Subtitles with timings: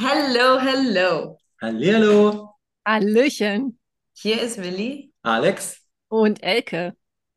[0.00, 1.38] Hello, hello.
[1.60, 2.54] Hallihallo,
[2.86, 3.80] Hallöchen
[4.12, 5.80] Hier ist Willi Alex.
[6.06, 6.94] und Elke.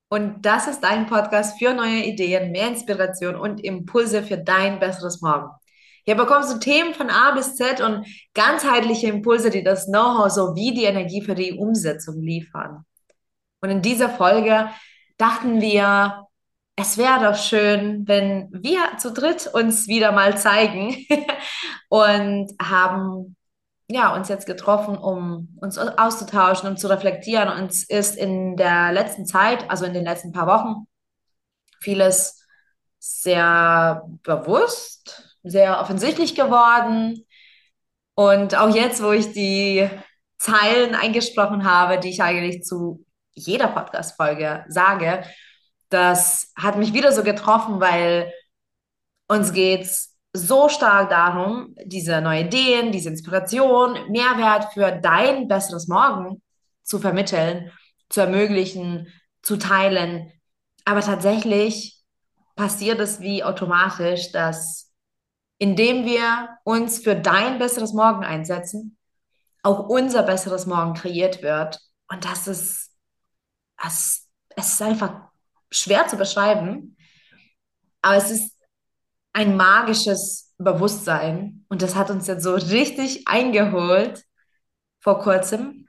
[0.09, 5.23] und das ist dein Podcast für neue Ideen, mehr Inspiration und Impulse für dein besseres
[5.23, 5.49] Morgen.
[6.05, 8.05] Hier bekommst du Themen von A bis Z und
[8.35, 12.85] ganzheitliche Impulse, die das Know-how sowie die Energie für die Umsetzung liefern.
[13.61, 14.69] Und in dieser Folge
[15.17, 16.27] dachten wir,
[16.75, 20.95] es wäre doch schön, wenn wir zu dritt uns wieder mal zeigen
[21.89, 23.35] und haben
[23.93, 27.49] ja, uns jetzt getroffen, um uns auszutauschen, um zu reflektieren.
[27.49, 30.87] Uns ist in der letzten Zeit, also in den letzten paar Wochen,
[31.81, 32.45] vieles
[32.99, 37.25] sehr bewusst, sehr offensichtlich geworden.
[38.15, 39.89] Und auch jetzt, wo ich die
[40.37, 45.23] Zeilen eingesprochen habe, die ich eigentlich zu jeder Podcast-Folge sage,
[45.91, 48.33] das hat mich wieder so getroffen, weil
[49.27, 56.41] uns geht's so stark darum, diese neuen Ideen, diese Inspiration, Mehrwert für dein besseres Morgen
[56.83, 57.71] zu vermitteln,
[58.09, 59.07] zu ermöglichen,
[59.41, 60.31] zu teilen.
[60.85, 62.01] Aber tatsächlich
[62.55, 64.91] passiert es wie automatisch, dass
[65.57, 68.97] indem wir uns für dein besseres Morgen einsetzen,
[69.61, 71.79] auch unser besseres Morgen kreiert wird.
[72.09, 72.91] Und das ist,
[73.85, 75.30] es, es ist einfach
[75.71, 76.97] schwer zu beschreiben,
[78.01, 78.57] aber es ist
[79.33, 81.65] ein magisches Bewusstsein.
[81.69, 84.23] Und das hat uns jetzt so richtig eingeholt
[84.99, 85.87] vor kurzem.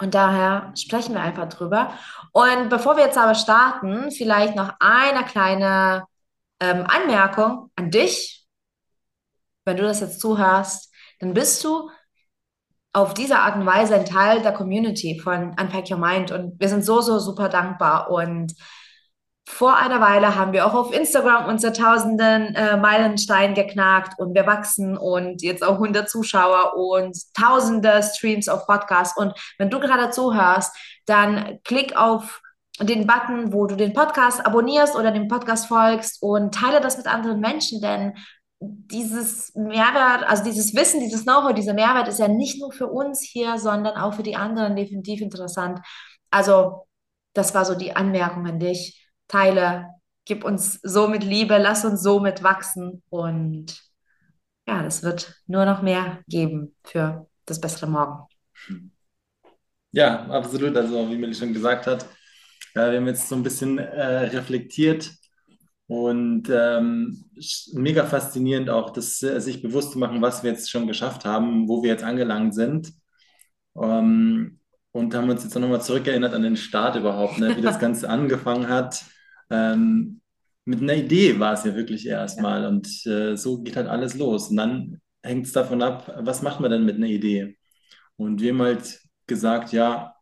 [0.00, 1.92] Und daher sprechen wir einfach drüber.
[2.32, 6.04] Und bevor wir jetzt aber starten, vielleicht noch eine kleine
[6.60, 8.46] ähm, Anmerkung an dich.
[9.64, 11.90] Wenn du das jetzt zuhörst, dann bist du
[12.94, 16.30] auf diese Art und Weise ein Teil der Community von Unpack Your Mind.
[16.30, 18.08] Und wir sind so, so super dankbar.
[18.08, 18.54] Und
[19.46, 24.46] vor einer Weile haben wir auch auf Instagram unser tausenden äh, Meilenstein geknackt und wir
[24.46, 29.18] wachsen und jetzt auch 100 Zuschauer und tausende Streams auf Podcasts.
[29.18, 32.40] Und wenn du gerade zuhörst, dann klick auf
[32.80, 37.06] den Button, wo du den Podcast abonnierst oder dem Podcast folgst und teile das mit
[37.06, 38.14] anderen Menschen, denn
[38.66, 43.22] dieses Mehrwert, also dieses Wissen, dieses Know-how, dieser Mehrwert ist ja nicht nur für uns
[43.22, 45.80] hier, sondern auch für die anderen definitiv interessant.
[46.30, 46.86] Also,
[47.32, 49.88] das war so die Anmerkung an dich teile,
[50.24, 53.80] gib uns so mit Liebe, lass uns so mit wachsen und
[54.66, 58.26] ja, das wird nur noch mehr geben für das bessere Morgen.
[59.92, 60.76] Ja, absolut.
[60.76, 62.06] Also, wie Millie schon gesagt hat,
[62.72, 65.10] wir haben jetzt so ein bisschen äh, reflektiert
[65.86, 67.24] und ähm,
[67.74, 71.68] mega faszinierend auch, das äh, sich bewusst zu machen, was wir jetzt schon geschafft haben,
[71.68, 72.92] wo wir jetzt angelangt sind.
[73.80, 74.60] Ähm,
[74.92, 78.08] und haben uns jetzt auch nochmal zurückerinnert an den Start überhaupt, ne, wie das Ganze
[78.08, 79.04] angefangen hat.
[79.50, 80.20] Ähm,
[80.64, 84.48] mit einer Idee war es ja wirklich erstmal und äh, so geht halt alles los.
[84.50, 87.56] Und dann hängt es davon ab, was macht man denn mit einer Idee?
[88.16, 90.14] Und wir haben halt gesagt, ja,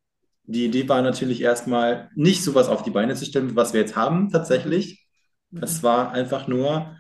[0.45, 3.97] die Idee war natürlich erstmal nicht sowas auf die Beine zu stellen, was wir jetzt
[3.97, 5.02] haben tatsächlich.
[5.61, 6.97] Es war einfach nur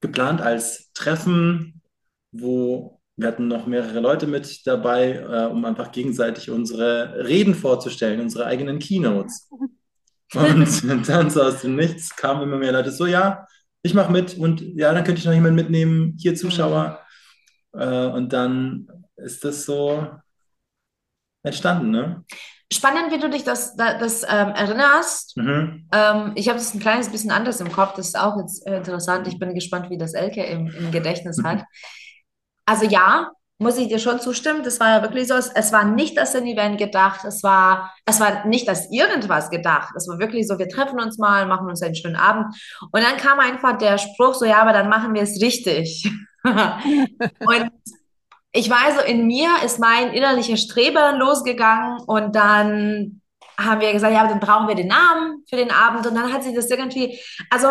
[0.00, 1.80] geplant als Treffen,
[2.32, 8.20] wo wir hatten noch mehrere Leute mit dabei, äh, um einfach gegenseitig unsere Reden vorzustellen,
[8.20, 9.48] unsere eigenen Keynotes.
[10.34, 13.46] Und dann so aus dem Nichts kamen immer mehr Leute so, ja,
[13.82, 17.00] ich mache mit und ja, dann könnte ich noch jemanden mitnehmen, hier Zuschauer.
[17.72, 20.10] Äh, und dann ist das so
[21.42, 22.24] entstanden, ne?
[22.72, 25.36] Spannend, wie du dich das, da- das ähm, erinnerst.
[25.36, 25.88] Mhm.
[25.92, 27.94] Ähm, ich habe das ein kleines bisschen anders im Kopf.
[27.94, 29.28] Das ist auch jetzt äh, interessant.
[29.28, 31.62] Ich bin gespannt, wie das Elke im, im Gedächtnis hat.
[32.64, 34.62] Also ja, muss ich dir schon zustimmen.
[34.62, 35.34] Das war ja wirklich so.
[35.34, 37.24] Es, war nicht ein Event gedacht.
[37.24, 39.94] Es war, es war nicht als irgendwas gedacht.
[39.96, 42.46] Es war wirklich so, wir treffen uns mal, machen uns einen schönen Abend.
[42.92, 46.10] Und dann kam einfach der Spruch so, ja, aber dann machen wir es richtig.
[46.44, 47.70] Und
[48.56, 53.20] ich weiß, so in mir ist mein innerlicher Streber losgegangen und dann
[53.58, 56.42] haben wir gesagt, ja, dann brauchen wir den Namen für den Abend und dann hat
[56.42, 57.18] sich das irgendwie,
[57.50, 57.68] also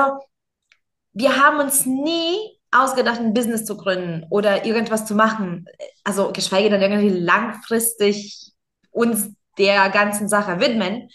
[1.13, 2.37] wir haben uns nie
[2.71, 5.65] ausgedacht, ein Business zu gründen oder irgendwas zu machen,
[6.03, 8.51] also geschweige denn irgendwie langfristig
[8.91, 11.09] uns der ganzen Sache widmen,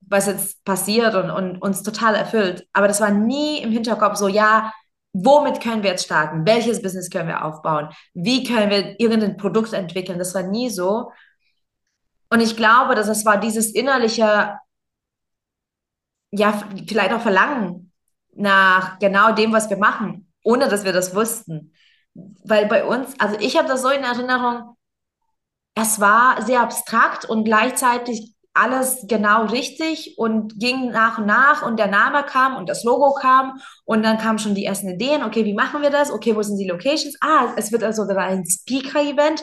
[0.00, 2.66] was jetzt passiert und, und uns total erfüllt.
[2.72, 4.72] Aber das war nie im Hinterkopf so, ja,
[5.12, 6.46] womit können wir jetzt starten?
[6.46, 7.88] Welches Business können wir aufbauen?
[8.14, 10.18] Wie können wir irgendein Produkt entwickeln?
[10.18, 11.12] Das war nie so.
[12.28, 14.58] Und ich glaube, dass es war dieses innerliche,
[16.30, 17.92] ja, vielleicht auch Verlangen
[18.34, 21.74] nach genau dem, was wir machen, ohne dass wir das wussten.
[22.44, 24.76] Weil bei uns, also ich habe das so in Erinnerung,
[25.74, 31.78] es war sehr abstrakt und gleichzeitig alles genau richtig und ging nach und nach und
[31.78, 35.24] der Name kam und das Logo kam und dann kamen schon die ersten Ideen.
[35.24, 36.10] Okay, wie machen wir das?
[36.10, 37.16] Okay, wo sind die Locations?
[37.22, 39.42] Ah, es wird also ein Speaker-Event.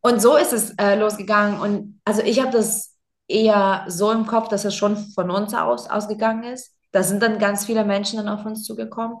[0.00, 1.60] Und so ist es äh, losgegangen.
[1.60, 2.96] Und also ich habe das
[3.26, 6.74] eher so im Kopf, dass es schon von uns aus ausgegangen ist.
[6.92, 9.18] Da sind dann ganz viele Menschen dann auf uns zugekommen.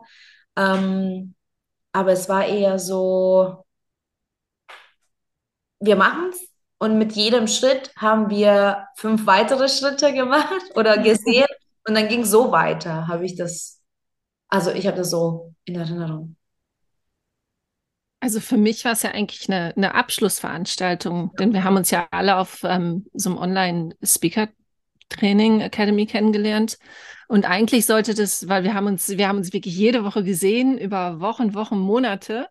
[0.56, 1.34] Ähm,
[1.92, 3.64] aber es war eher so,
[5.80, 6.47] wir machen es
[6.78, 11.46] und mit jedem Schritt haben wir fünf weitere Schritte gemacht oder gesehen
[11.86, 13.80] und dann ging es so weiter, habe ich das,
[14.48, 16.36] also ich habe das so in Erinnerung.
[18.20, 22.08] Also für mich war es ja eigentlich eine, eine Abschlussveranstaltung, denn wir haben uns ja
[22.10, 26.78] alle auf ähm, so einem Online-Speaker-Training Academy kennengelernt.
[27.28, 30.78] Und eigentlich sollte das, weil wir haben uns, wir haben uns wirklich jede Woche gesehen,
[30.78, 32.48] über Wochen, Wochen, Monate.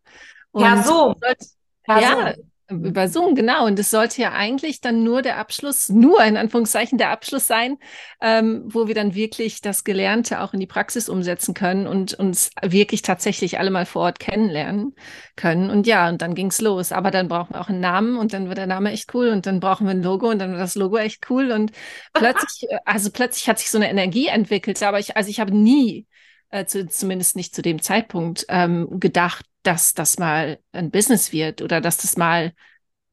[0.52, 1.16] Und ja, so.
[1.20, 1.48] Sollte,
[1.88, 2.44] ja, so.
[2.70, 3.66] Über Zoom, genau.
[3.66, 7.78] Und es sollte ja eigentlich dann nur der Abschluss, nur in Anführungszeichen der Abschluss sein,
[8.20, 12.50] ähm, wo wir dann wirklich das Gelernte auch in die Praxis umsetzen können und uns
[12.62, 14.96] wirklich tatsächlich alle mal vor Ort kennenlernen
[15.38, 15.70] können.
[15.70, 16.92] Und ja, und dann ging's los.
[16.92, 19.46] Aber dann brauchen wir auch einen Namen und dann wird der Name echt cool und
[19.46, 21.52] dann brauchen wir ein Logo und dann wird das Logo echt cool.
[21.52, 21.72] Und
[22.14, 24.84] plötzlich, äh, also plötzlich hat sich so eine Energie entwickelt.
[24.84, 26.06] Aber ich, also ich habe nie
[26.50, 31.62] äh, zu, zumindest nicht zu dem Zeitpunkt ähm, gedacht, dass das mal ein Business wird
[31.62, 32.54] oder dass das mal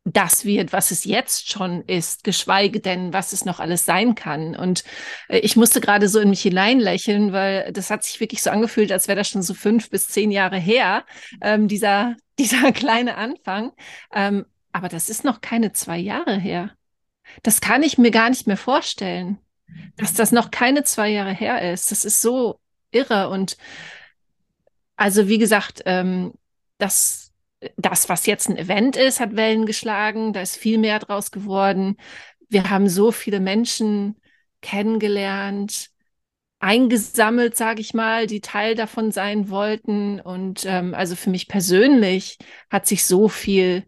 [0.04, 4.54] das wird, was es jetzt schon ist, geschweige denn, was es noch alles sein kann.
[4.54, 4.84] Und
[5.28, 8.92] äh, ich musste gerade so in mich hineinlächeln, weil das hat sich wirklich so angefühlt,
[8.92, 11.04] als wäre das schon so fünf bis zehn Jahre her,
[11.40, 13.72] ähm, dieser, dieser kleine Anfang.
[14.12, 16.70] Ähm, aber das ist noch keine zwei Jahre her.
[17.42, 19.38] Das kann ich mir gar nicht mehr vorstellen,
[19.96, 21.90] dass das noch keine zwei Jahre her ist.
[21.90, 22.60] Das ist so
[22.90, 23.30] irre.
[23.30, 23.56] Und
[24.96, 26.34] also, wie gesagt, ähm,
[26.78, 27.32] das,
[27.76, 30.32] das, was jetzt ein Event ist, hat Wellen geschlagen.
[30.32, 31.96] Da ist viel mehr draus geworden.
[32.48, 34.16] Wir haben so viele Menschen
[34.60, 35.90] kennengelernt,
[36.58, 40.20] eingesammelt, sage ich mal, die Teil davon sein wollten.
[40.20, 42.38] Und ähm, also für mich persönlich
[42.70, 43.84] hat sich so viel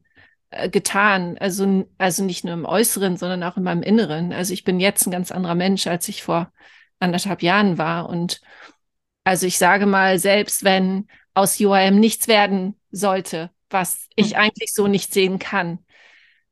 [0.51, 1.39] äh, getan.
[1.39, 4.33] Also, also nicht nur im Äußeren, sondern auch in meinem Inneren.
[4.33, 6.53] Also ich bin jetzt ein ganz anderer Mensch, als ich vor
[7.01, 8.09] anderthalb Jahren war.
[8.09, 8.41] Und
[9.25, 14.37] also ich sage mal, selbst wenn aus UIM nichts werden sollte, was ich mhm.
[14.37, 15.81] eigentlich so nicht sehen kann.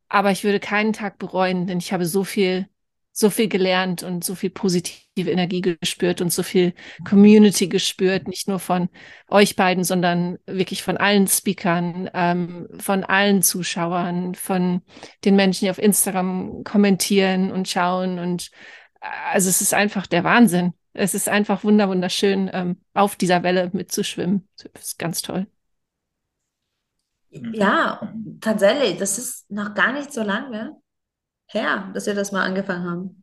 [0.09, 2.69] Aber ich würde keinen Tag bereuen, denn ich habe so viel,
[3.11, 6.75] so viel gelernt und so viel positive Energie gespürt und so viel
[7.09, 8.91] Community gespürt, nicht nur von
[9.29, 14.83] euch beiden, sondern wirklich von allen Speakern, ähm, von allen Zuschauern, von
[15.25, 18.19] den Menschen, die auf Instagram kommentieren und schauen.
[18.19, 18.51] Und
[19.01, 23.43] äh, also es ist einfach der Wahnsinn es ist einfach wunder wunderschön, ähm, auf dieser
[23.43, 24.49] Welle mitzuschwimmen.
[24.73, 25.47] Das ist ganz toll.
[27.31, 30.77] Ja, tatsächlich, das ist noch gar nicht so lange
[31.47, 33.23] her, dass wir das mal angefangen haben.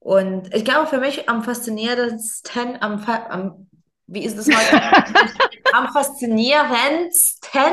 [0.00, 3.68] Und ich glaube, für mich am faszinierendsten, am, am
[4.08, 4.64] wie ist das mal?
[5.72, 7.72] am faszinierendsten,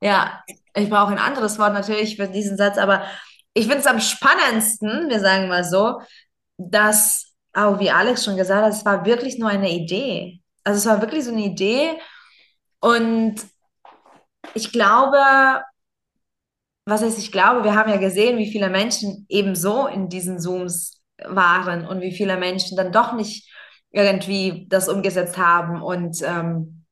[0.00, 0.42] ja,
[0.74, 3.04] ich brauche ein anderes Wort natürlich für diesen Satz, aber
[3.54, 6.00] ich finde es am spannendsten, wir sagen mal so,
[6.56, 10.40] dass auch wie Alex schon gesagt hat, es war wirklich nur eine Idee.
[10.64, 11.98] Also es war wirklich so eine Idee.
[12.80, 13.36] Und
[14.54, 15.18] ich glaube,
[16.86, 21.02] was heißt, ich glaube, wir haben ja gesehen, wie viele Menschen ebenso in diesen Zooms
[21.24, 23.50] waren und wie viele Menschen dann doch nicht
[23.90, 25.80] irgendwie das umgesetzt haben.
[25.80, 26.84] Und ähm,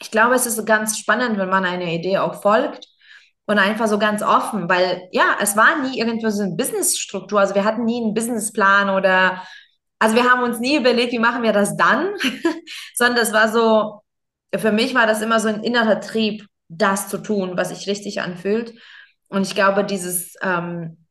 [0.00, 2.88] ich glaube, es ist ganz spannend, wenn man einer Idee auch folgt
[3.46, 7.40] und einfach so ganz offen, weil ja, es war nie irgendwo so eine Businessstruktur.
[7.40, 9.42] Also wir hatten nie einen Businessplan oder
[10.02, 12.08] also wir haben uns nie überlegt, wie machen wir das dann,
[12.94, 14.02] sondern das war so,
[14.52, 18.20] für mich war das immer so ein innerer Trieb, das zu tun, was sich richtig
[18.20, 18.74] anfühlt.
[19.28, 21.06] Und ich glaube, dieses, ähm,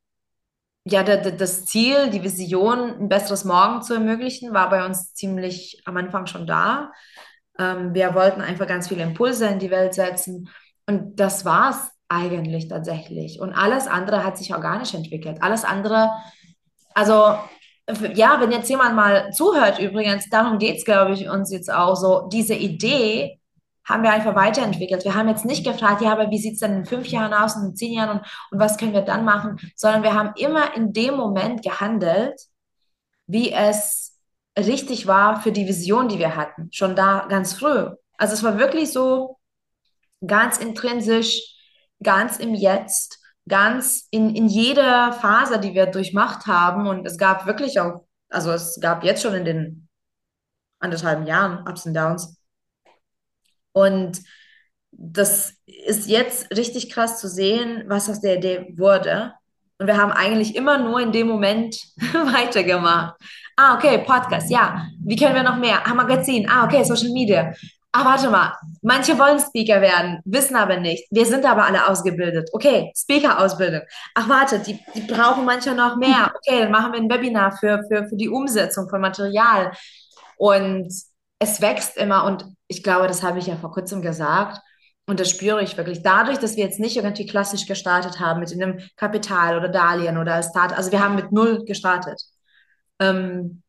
[0.83, 5.95] ja, das Ziel, die Vision, ein besseres Morgen zu ermöglichen, war bei uns ziemlich am
[5.95, 6.91] Anfang schon da.
[7.57, 10.49] Ähm, wir wollten einfach ganz viele Impulse in die Welt setzen.
[10.85, 13.39] Und das war es eigentlich tatsächlich.
[13.39, 15.37] Und alles andere hat sich organisch entwickelt.
[15.41, 16.11] Alles andere,
[16.93, 17.37] also
[18.13, 21.95] ja, wenn jetzt jemand mal zuhört, übrigens, darum geht es, glaube ich, uns jetzt auch
[21.95, 23.39] so, diese Idee
[23.83, 25.03] haben wir einfach weiterentwickelt.
[25.03, 27.55] Wir haben jetzt nicht gefragt, ja, aber wie sieht es denn in fünf Jahren aus
[27.55, 30.75] und in zehn Jahren und, und was können wir dann machen, sondern wir haben immer
[30.75, 32.39] in dem Moment gehandelt,
[33.27, 34.17] wie es
[34.57, 37.89] richtig war für die Vision, die wir hatten, schon da ganz früh.
[38.17, 39.39] Also es war wirklich so
[40.25, 41.55] ganz intrinsisch,
[42.03, 46.87] ganz im Jetzt ganz in, in jeder Phase, die wir durchmacht haben.
[46.87, 49.87] Und es gab wirklich auch, also es gab jetzt schon in den
[50.79, 52.37] anderthalb Jahren Ups und Downs.
[53.73, 54.21] Und
[54.91, 59.33] das ist jetzt richtig krass zu sehen, was aus der Idee wurde.
[59.77, 61.75] Und wir haben eigentlich immer nur in dem Moment
[62.13, 63.15] weitergemacht.
[63.55, 64.87] Ah, okay, Podcast, ja.
[65.03, 65.85] Wie können wir noch mehr?
[65.85, 66.47] Ah, Magazin.
[66.49, 67.53] Ah, okay, Social Media.
[67.93, 68.53] Ah, warte mal.
[68.81, 71.05] Manche wollen Speaker werden, wissen aber nicht.
[71.11, 72.49] Wir sind aber alle ausgebildet.
[72.53, 73.81] Okay, Speaker-Ausbildung.
[74.15, 76.31] Ach, warte, die, die brauchen manche noch mehr.
[76.47, 79.73] Okay, dann machen wir ein Webinar für, für, für die Umsetzung von Material.
[80.37, 80.87] Und
[81.39, 82.23] es wächst immer.
[82.25, 84.59] Und ich glaube, das habe ich ja vor kurzem gesagt.
[85.05, 86.01] Und das spüre ich wirklich.
[86.01, 90.35] Dadurch, dass wir jetzt nicht irgendwie klassisch gestartet haben mit einem Kapital oder Darlehen oder
[90.35, 92.21] als Start, also wir haben mit null gestartet.
[92.99, 93.60] Ähm,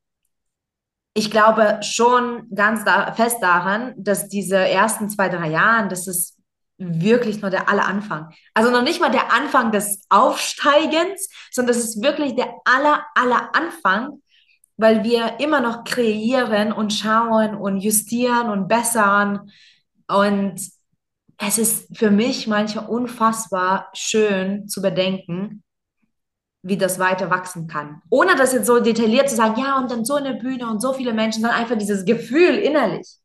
[1.15, 6.39] ich glaube schon ganz da, fest daran, dass diese ersten zwei, drei Jahre, das ist
[6.79, 8.33] wirklich nur der aller Anfang.
[8.55, 13.55] Also noch nicht mal der Anfang des Aufsteigens, sondern das ist wirklich der aller, aller
[13.55, 14.23] Anfang,
[14.77, 19.51] weil wir immer noch kreieren und schauen und justieren und bessern.
[20.09, 20.61] Und
[21.39, 25.63] es ist für mich manchmal unfassbar schön zu bedenken,
[26.63, 28.03] wie das weiter wachsen kann.
[28.09, 30.93] Ohne das jetzt so detailliert zu sagen, ja, und dann so eine Bühne und so
[30.93, 33.17] viele Menschen, sondern einfach dieses Gefühl innerlich.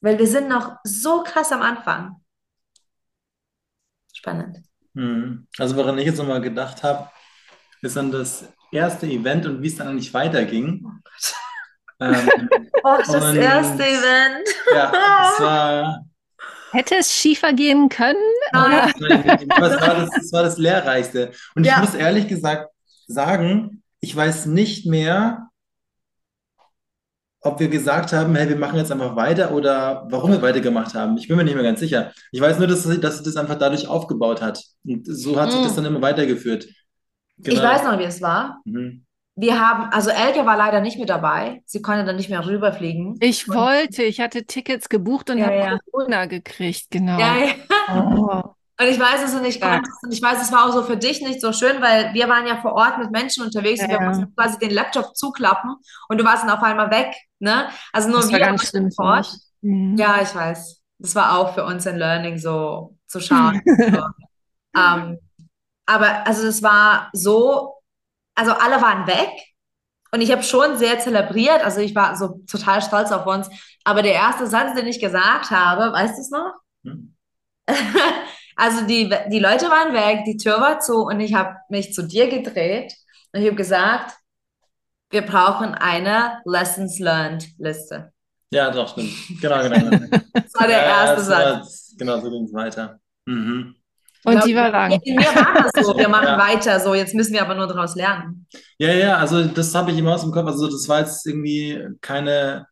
[0.00, 2.16] Weil wir sind noch so krass am Anfang.
[4.12, 4.58] Spannend.
[4.94, 5.46] Mhm.
[5.56, 7.08] Also woran ich jetzt nochmal gedacht habe,
[7.80, 10.82] ist an das erste Event und wie es dann eigentlich weiterging.
[10.84, 11.34] Oh Gott.
[12.00, 12.48] Ähm,
[12.82, 14.48] oh, das erste Event.
[14.74, 16.09] Ja, das war
[16.72, 18.18] Hätte es schiefer gehen können?
[18.52, 18.92] Nein,
[19.48, 21.32] das, war das, das war das Lehrreichste.
[21.54, 21.74] Und ja.
[21.74, 22.70] ich muss ehrlich gesagt
[23.06, 25.48] sagen, ich weiß nicht mehr,
[27.42, 31.16] ob wir gesagt haben, hey, wir machen jetzt einfach weiter oder warum wir weitergemacht haben.
[31.16, 32.12] Ich bin mir nicht mehr ganz sicher.
[32.32, 34.62] Ich weiß nur, dass, dass sich das einfach dadurch aufgebaut hat.
[34.86, 35.52] Und so hat mhm.
[35.52, 36.68] sich das dann immer weitergeführt.
[37.38, 37.56] Genau.
[37.56, 38.60] Ich weiß noch, wie es war.
[38.64, 39.06] Mhm
[39.40, 41.62] wir haben, also Elke war leider nicht mit dabei.
[41.64, 43.16] Sie konnte dann nicht mehr rüberfliegen.
[43.20, 45.78] Ich und, wollte, ich hatte Tickets gebucht und ja, habe ja.
[45.90, 47.18] Corona gekriegt, genau.
[47.18, 47.54] Ja, ja.
[47.94, 48.54] Oh.
[48.80, 50.82] Und ich weiß es und ich konnte es und ich weiß, es war auch so
[50.82, 53.90] für dich nicht so schön, weil wir waren ja vor Ort mit Menschen unterwegs und
[53.90, 55.76] wir mussten quasi den Laptop zuklappen
[56.08, 57.68] und du warst dann auf einmal weg, ne?
[57.92, 59.36] Also nur das wir ganz schlimm vor Ort.
[59.60, 59.96] Mhm.
[59.96, 60.80] Ja, ich weiß.
[60.98, 63.60] Das war auch für uns ein Learning, so zu schauen.
[63.66, 64.02] so.
[64.72, 65.18] Um,
[65.84, 67.79] aber also es war so
[68.40, 69.30] also alle waren weg.
[70.12, 73.48] Und ich habe schon sehr zelebriert, also ich war so total stolz auf uns.
[73.84, 76.54] Aber der erste Satz, den ich gesagt habe, weißt du es noch?
[76.84, 77.14] Hm.
[78.56, 82.02] also die, die Leute waren weg, die Tür war zu und ich habe mich zu
[82.02, 82.94] dir gedreht
[83.32, 84.16] und ich habe gesagt,
[85.10, 88.12] wir brauchen eine Lessons Learned Liste.
[88.52, 89.12] Ja, doch, stimmt.
[89.40, 89.90] Genau, genau.
[90.32, 91.94] das war der ja, erste Satz.
[91.96, 92.98] genau, so ging es weiter.
[93.26, 93.76] Mhm.
[94.24, 95.00] Und glaub, die war lang.
[95.02, 96.38] In mir war das so, wir machen ja.
[96.38, 98.46] weiter so, jetzt müssen wir aber nur daraus lernen.
[98.78, 100.46] Ja, ja, also das habe ich immer aus dem Kopf.
[100.46, 102.66] Also das war jetzt irgendwie keine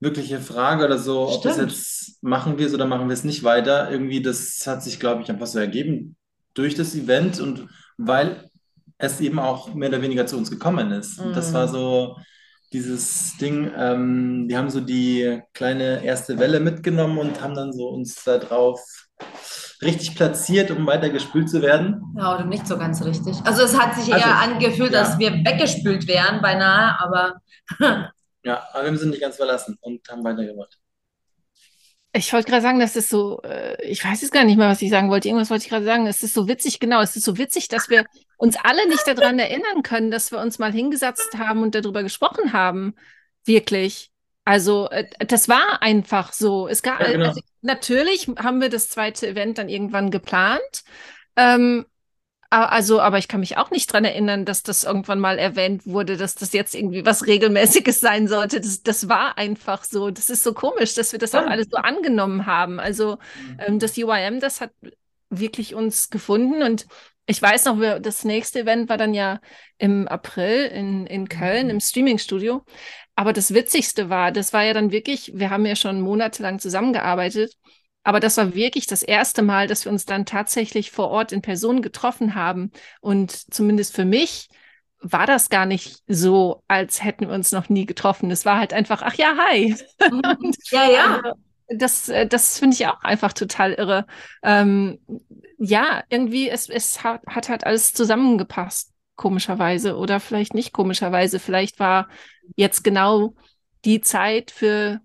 [0.00, 1.36] wirkliche Frage oder so, Stimmt.
[1.36, 3.90] ob das jetzt machen wir es oder machen wir es nicht weiter.
[3.90, 6.16] Irgendwie, das hat sich, glaube ich, einfach so ergeben
[6.54, 8.50] durch das Event und weil
[8.98, 11.20] es eben auch mehr oder weniger zu uns gekommen ist.
[11.20, 11.32] Mhm.
[11.32, 12.16] Das war so
[12.72, 17.88] dieses Ding, ähm, wir haben so die kleine erste Welle mitgenommen und haben dann so
[17.88, 18.80] uns da drauf
[19.82, 22.02] richtig platziert, um weiter gespült zu werden?
[22.16, 23.36] Ja, oder nicht so ganz richtig.
[23.44, 25.00] Also es hat sich also, eher angefühlt, ja.
[25.00, 27.40] dass wir weggespült wären beinahe, aber...
[28.44, 30.78] ja, aber wir sie nicht ganz verlassen und haben weitergemacht.
[32.14, 34.82] Ich wollte gerade sagen, das ist so, äh, ich weiß jetzt gar nicht mehr, was
[34.82, 35.28] ich sagen wollte.
[35.28, 36.06] Irgendwas wollte ich gerade sagen.
[36.06, 37.00] Es ist so witzig, genau.
[37.00, 38.04] Es ist so witzig, dass wir
[38.36, 42.52] uns alle nicht daran erinnern können, dass wir uns mal hingesetzt haben und darüber gesprochen
[42.52, 42.94] haben.
[43.46, 44.11] Wirklich.
[44.44, 46.68] Also äh, das war einfach so.
[46.68, 47.28] Es gab ja, genau.
[47.28, 50.84] also, natürlich haben wir das zweite Event dann irgendwann geplant.
[51.36, 51.86] Ähm,
[52.50, 56.18] also, aber ich kann mich auch nicht dran erinnern, dass das irgendwann mal erwähnt wurde,
[56.18, 58.60] dass das jetzt irgendwie was Regelmäßiges sein sollte.
[58.60, 60.10] Das, das war einfach so.
[60.10, 62.78] Das ist so komisch, dass wir das auch alles so angenommen haben.
[62.78, 63.18] Also
[63.48, 63.58] mhm.
[63.66, 64.72] ähm, das UIM, das hat
[65.30, 66.86] wirklich uns gefunden und
[67.26, 69.40] ich weiß noch, das nächste Event war dann ja
[69.78, 72.64] im April in, in Köln im Streamingstudio.
[73.14, 77.54] Aber das Witzigste war, das war ja dann wirklich, wir haben ja schon monatelang zusammengearbeitet,
[78.04, 81.42] aber das war wirklich das erste Mal, dass wir uns dann tatsächlich vor Ort in
[81.42, 82.72] Person getroffen haben.
[83.00, 84.48] Und zumindest für mich
[85.00, 88.30] war das gar nicht so, als hätten wir uns noch nie getroffen.
[88.30, 89.76] Es war halt einfach, ach ja, hi.
[90.10, 91.16] Und, ja, ja.
[91.16, 91.36] Also,
[91.76, 94.06] das, äh, das finde ich auch einfach total irre.
[94.42, 94.98] Ähm,
[95.58, 101.38] ja, irgendwie, es, es hat, hat halt alles zusammengepasst komischerweise oder vielleicht nicht komischerweise.
[101.38, 102.08] Vielleicht war
[102.56, 103.34] jetzt genau
[103.84, 105.00] die Zeit für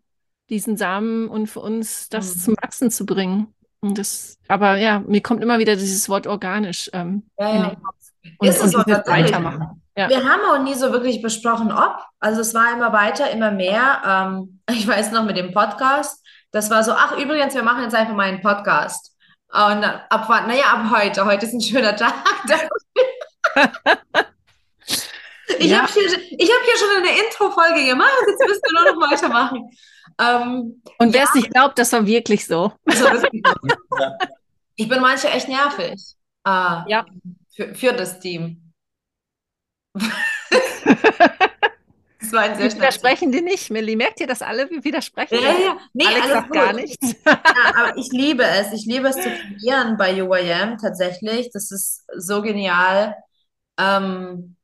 [0.49, 2.39] diesen Samen und für uns das mhm.
[2.39, 3.53] zum Wachsen zu bringen.
[3.79, 6.89] Und das, aber ja, mir kommt immer wieder dieses Wort organisch.
[6.93, 7.77] Ähm, ja, ja.
[8.39, 9.81] Und, ist es und weitermachen.
[9.95, 10.09] Ja.
[10.09, 11.97] Wir haben auch nie so wirklich besprochen, ob.
[12.19, 14.01] Also es war immer weiter, immer mehr.
[14.05, 17.95] Ähm, ich weiß noch mit dem Podcast, das war so, ach übrigens, wir machen jetzt
[17.95, 19.15] einfach mal einen Podcast.
[19.49, 20.47] Und ab wann?
[20.47, 21.25] Naja, ab heute.
[21.25, 22.13] Heute ist ein schöner Tag.
[25.59, 25.81] Ich ja.
[25.81, 29.69] habe hier, hab hier schon eine Intro-Folge gemacht, jetzt müssen wir nur noch weitermachen.
[30.19, 32.73] Ähm, Und wer es nicht glaubt, das war wirklich so.
[32.85, 33.07] Also,
[34.75, 35.95] ich bin manche echt nervig.
[36.45, 36.49] Äh,
[36.87, 37.05] ja.
[37.55, 38.73] Für, für das Team.
[42.37, 43.97] Das war ein sehr widersprechen die nicht, Millie.
[43.97, 45.39] Merkt ihr, dass alle widersprechen?
[45.41, 45.77] Ja, ja.
[45.93, 47.15] Nee, Alex sagt gar nichts.
[47.25, 47.39] Ja,
[47.75, 48.73] aber ich liebe es.
[48.73, 51.49] Ich liebe es zu kreieren bei UIM tatsächlich.
[51.51, 53.15] Das ist so genial.
[53.79, 54.55] Ähm,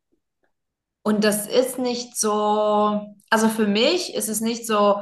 [1.04, 5.02] und das ist nicht so, also für mich ist es nicht so,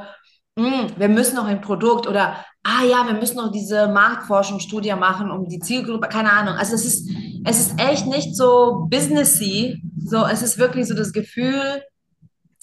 [0.56, 4.94] mh, hm, wir müssen noch ein Produkt oder, ah ja, wir müssen noch diese Marktforschungsstudie
[4.94, 6.54] machen, um die Zielgruppe, keine Ahnung.
[6.54, 7.10] Also es ist,
[7.44, 9.82] es ist echt nicht so businessy.
[10.04, 11.82] So, es ist wirklich so das Gefühl,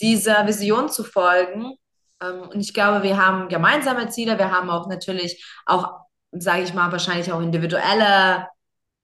[0.01, 1.75] dieser Vision zu folgen.
[2.21, 5.99] Ähm, und ich glaube, wir haben gemeinsame Ziele, wir haben auch natürlich auch,
[6.31, 8.47] sage ich mal, wahrscheinlich auch individuelle,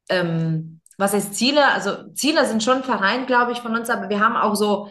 [0.10, 1.66] ähm, was heißt Ziele?
[1.74, 4.90] Also Ziele sind schon vereint, glaube ich, von uns, aber wir haben auch so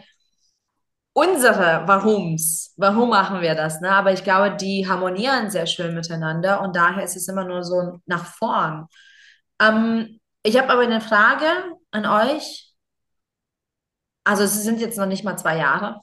[1.13, 2.73] unsere Warums.
[2.77, 3.79] Warum machen wir das?
[3.81, 3.89] Ne?
[3.89, 7.99] Aber ich glaube, die harmonieren sehr schön miteinander und daher ist es immer nur so
[8.05, 8.87] nach vorn.
[9.61, 11.47] Ähm, ich habe aber eine Frage
[11.91, 12.64] an euch.
[14.25, 16.01] Also es sind jetzt noch nicht mal zwei Jahre.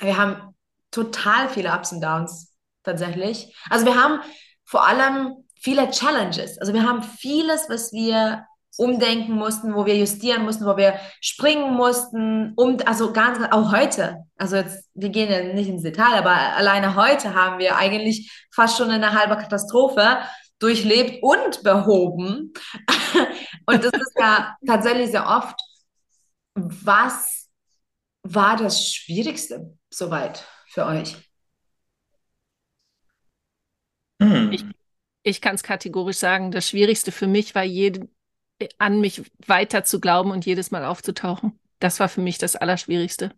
[0.00, 0.54] Wir haben
[0.90, 3.54] total viele Ups und Downs tatsächlich.
[3.68, 4.20] Also wir haben
[4.64, 6.58] vor allem viele Challenges.
[6.58, 8.46] Also wir haben vieles, was wir
[8.76, 14.24] umdenken mussten, wo wir justieren mussten, wo wir springen mussten, um, also ganz, auch heute,
[14.38, 18.78] also jetzt, wir gehen ja nicht ins Detail, aber alleine heute haben wir eigentlich fast
[18.78, 20.20] schon eine halbe Katastrophe
[20.60, 22.52] durchlebt und behoben.
[23.66, 25.60] und das ist ja tatsächlich sehr oft
[26.54, 27.48] was
[28.22, 31.16] war das Schwierigste soweit für euch?
[34.20, 34.52] Hm.
[34.52, 34.64] Ich,
[35.22, 38.08] ich kann es kategorisch sagen, das Schwierigste für mich war, jede,
[38.78, 41.58] an mich weiter zu glauben und jedes Mal aufzutauchen.
[41.78, 43.34] Das war für mich das Allerschwierigste.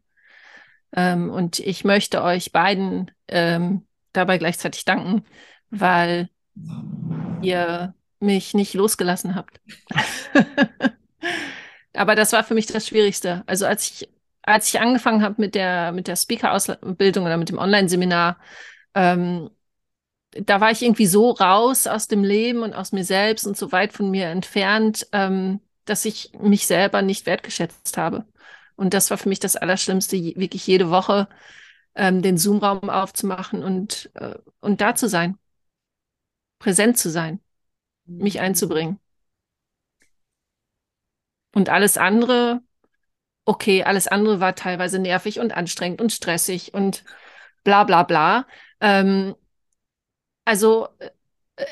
[0.95, 5.25] Ähm, und ich möchte euch beiden ähm, dabei gleichzeitig danken,
[5.71, 6.28] weil
[7.40, 9.61] ihr mich nicht losgelassen habt.
[11.94, 13.42] Aber das war für mich das Schwierigste.
[13.46, 14.09] Also als ich,
[14.42, 18.38] als ich angefangen habe mit der, mit der Speaker-Ausbildung oder mit dem Online-Seminar,
[18.94, 19.50] ähm,
[20.33, 23.72] da war ich irgendwie so raus aus dem Leben und aus mir selbst und so
[23.72, 28.24] weit von mir entfernt, ähm, dass ich mich selber nicht wertgeschätzt habe.
[28.76, 31.28] Und das war für mich das Allerschlimmste, wirklich jede Woche
[31.94, 35.38] ähm, den Zoom-Raum aufzumachen und, äh, und da zu sein,
[36.59, 37.40] präsent zu sein,
[38.07, 38.98] mich einzubringen.
[41.55, 42.61] Und alles andere,
[43.45, 47.05] okay, alles andere war teilweise nervig und anstrengend und stressig und
[47.65, 48.47] bla bla bla.
[48.81, 49.35] Ähm,
[50.45, 51.11] also äh,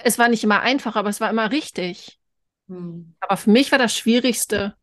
[0.04, 2.20] es war nicht immer einfach, aber es war immer richtig.
[2.68, 3.14] Hm.
[3.20, 4.76] Aber für mich war das Schwierigste,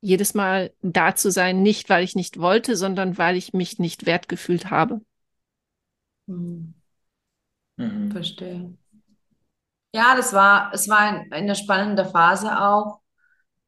[0.00, 4.06] jedes Mal da zu sein, nicht weil ich nicht wollte, sondern weil ich mich nicht
[4.06, 5.00] wert gefühlt habe.
[6.28, 6.74] Hm.
[7.76, 8.10] Mhm.
[8.12, 8.76] Verstehe.
[9.94, 13.00] Ja, das war, es war eine spannende Phase auch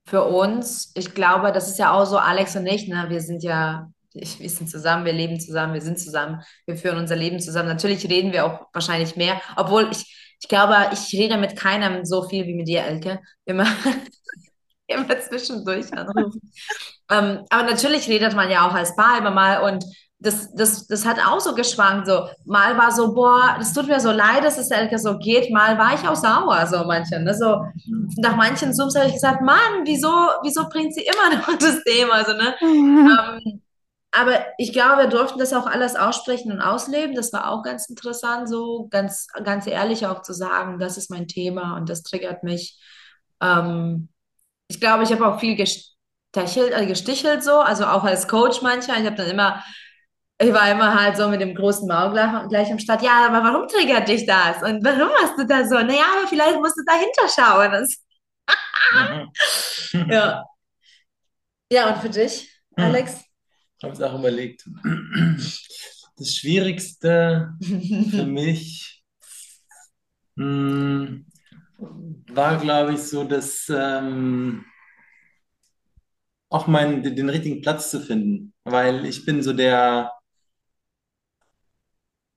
[0.06, 3.06] für uns, ich glaube, das ist ja auch so Alex und ich, ne?
[3.08, 7.16] Wir sind ja, wir sind zusammen, wir leben zusammen, wir sind zusammen, wir führen unser
[7.16, 7.68] Leben zusammen.
[7.68, 12.28] Natürlich reden wir auch wahrscheinlich mehr, obwohl ich, ich glaube, ich rede mit keinem so
[12.28, 13.20] viel wie mit dir, Elke.
[13.44, 13.66] Immer,
[14.86, 16.40] immer zwischendurch anrufen.
[17.10, 19.84] ähm, aber natürlich redet man ja auch als Paar immer mal und
[20.20, 22.06] das, das, das hat auch so geschwankt.
[22.06, 25.50] So, mal war so, boah, das tut mir so leid, dass es Elke so geht.
[25.50, 27.24] Mal war ich auch sauer, so manchen.
[27.24, 27.34] Ne?
[27.34, 27.64] So,
[28.18, 32.24] nach manchen Zooms habe ich gesagt, Mann, wieso, wieso bringt sie immer noch das Thema?
[32.24, 32.54] So, ne?
[32.60, 33.18] Mhm.
[33.18, 33.62] Ähm,
[34.12, 37.14] aber ich glaube, wir durften das auch alles aussprechen und ausleben.
[37.14, 41.28] Das war auch ganz interessant, so ganz, ganz ehrlich auch zu sagen, das ist mein
[41.28, 42.78] Thema und das triggert mich.
[43.40, 44.10] Ähm,
[44.68, 49.00] ich glaube, ich habe auch viel gestichelt, äh, gestichelt so, also auch als Coach manchmal.
[49.00, 49.62] Ich habe dann immer
[50.42, 53.02] ich war immer halt so mit dem großen Maul gleich, am Start.
[53.02, 54.62] Ja, aber warum triggert dich das?
[54.62, 55.74] Und warum hast du da so?
[55.74, 57.86] Naja, aber vielleicht musst du dahinter schauen.
[60.10, 60.44] ja.
[61.72, 62.84] Ja, und für dich, hm.
[62.84, 63.20] Alex?
[63.78, 64.68] Ich habe es auch überlegt.
[66.16, 69.04] Das Schwierigste für mich
[70.34, 71.26] mh, hm,
[72.26, 74.64] war, glaube ich, so, dass ähm,
[76.48, 78.52] auch mein, den, den richtigen Platz zu finden.
[78.64, 80.10] Weil ich bin so der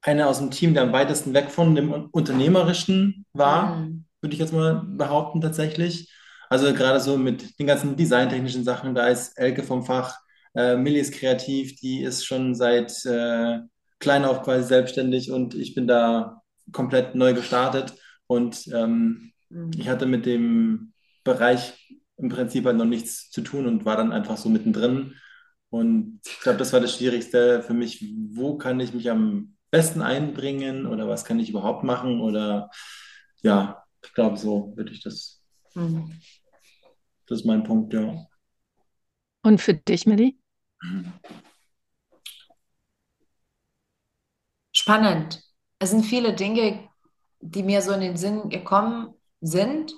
[0.04, 4.06] einer aus dem Team, der am weitesten weg von dem Unternehmerischen war, mhm.
[4.22, 6.14] würde ich jetzt mal behaupten tatsächlich.
[6.50, 10.20] Also gerade so mit den ganzen designtechnischen Sachen, da ist Elke vom Fach,
[10.56, 13.60] äh, Millie ist kreativ, die ist schon seit äh,
[14.00, 17.94] klein auf quasi selbstständig und ich bin da komplett neu gestartet
[18.28, 19.72] und ähm, mhm.
[19.78, 21.74] ich hatte mit dem Bereich
[22.18, 25.16] im Prinzip halt noch nichts zu tun und war dann einfach so mittendrin.
[25.70, 28.06] Und ich glaube, das war das Schwierigste für mich.
[28.32, 32.22] Wo kann ich mich am besten einbringen oder was kann ich überhaupt machen?
[32.22, 32.70] Oder
[33.42, 35.44] ja, ich glaube, so würde ich das.
[35.74, 36.22] Mhm.
[37.26, 38.28] Das ist mein Punkt, ja.
[39.42, 40.36] Und für dich, Millie?
[44.72, 45.42] Spannend.
[45.80, 46.88] Es sind viele Dinge,
[47.40, 49.92] die mir so in den Sinn gekommen sind,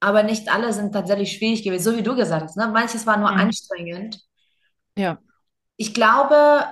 [0.00, 2.56] aber nicht alle sind tatsächlich schwierig gewesen, so wie du gesagt hast.
[2.56, 2.66] Ne?
[2.66, 3.38] Manches war nur mhm.
[3.38, 4.20] anstrengend.
[4.98, 5.22] Ja.
[5.76, 6.64] Ich glaube,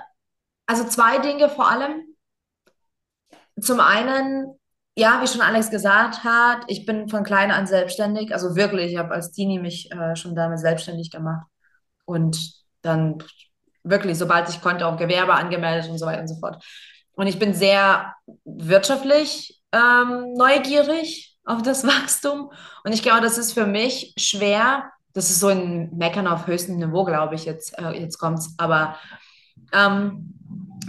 [0.65, 2.15] also zwei Dinge vor allem.
[3.61, 4.59] Zum einen,
[4.97, 8.97] ja, wie schon Alex gesagt hat, ich bin von klein an selbstständig, also wirklich, ich
[8.97, 11.47] habe als Teenie mich äh, schon damit selbstständig gemacht
[12.05, 13.23] und dann
[13.83, 16.63] wirklich, sobald ich konnte, auch Gewerbe angemeldet und so weiter und so fort.
[17.13, 22.51] Und ich bin sehr wirtschaftlich ähm, neugierig auf das Wachstum.
[22.83, 24.91] Und ich glaube, das ist für mich schwer.
[25.13, 28.53] Das ist so ein Meckern auf höchstem Niveau, glaube ich, jetzt, äh, jetzt kommt es.
[28.57, 28.97] Aber
[29.73, 30.33] ähm,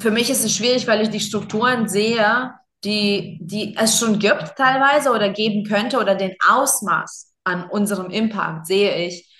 [0.01, 2.53] für mich ist es schwierig, weil ich die Strukturen sehe,
[2.85, 8.67] die, die es schon gibt teilweise oder geben könnte oder den Ausmaß an unserem Impact
[8.67, 9.33] sehe ich.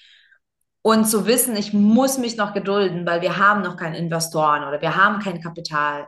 [0.83, 4.81] Und zu wissen, ich muss mich noch gedulden, weil wir haben noch keinen Investoren oder
[4.81, 6.07] wir haben kein Kapital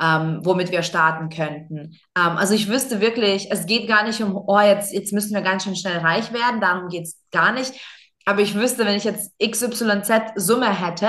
[0.00, 1.98] ähm, womit wir starten könnten.
[2.16, 5.40] Ähm, also ich wüsste wirklich, es geht gar nicht um, oh, jetzt, jetzt müssen wir
[5.40, 7.72] ganz schön schnell reich werden, darum geht es gar nicht.
[8.24, 11.08] Aber ich wüsste, wenn ich jetzt XYZ Summe hätte,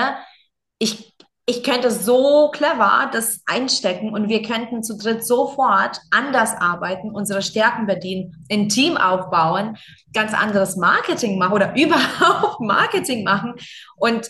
[0.80, 1.16] ich,
[1.50, 7.42] ich könnte so clever das einstecken und wir könnten zu dritt sofort anders arbeiten, unsere
[7.42, 9.78] Stärken bedienen, ein Team aufbauen,
[10.14, 13.56] ganz anderes Marketing machen oder überhaupt Marketing machen.
[13.96, 14.30] Und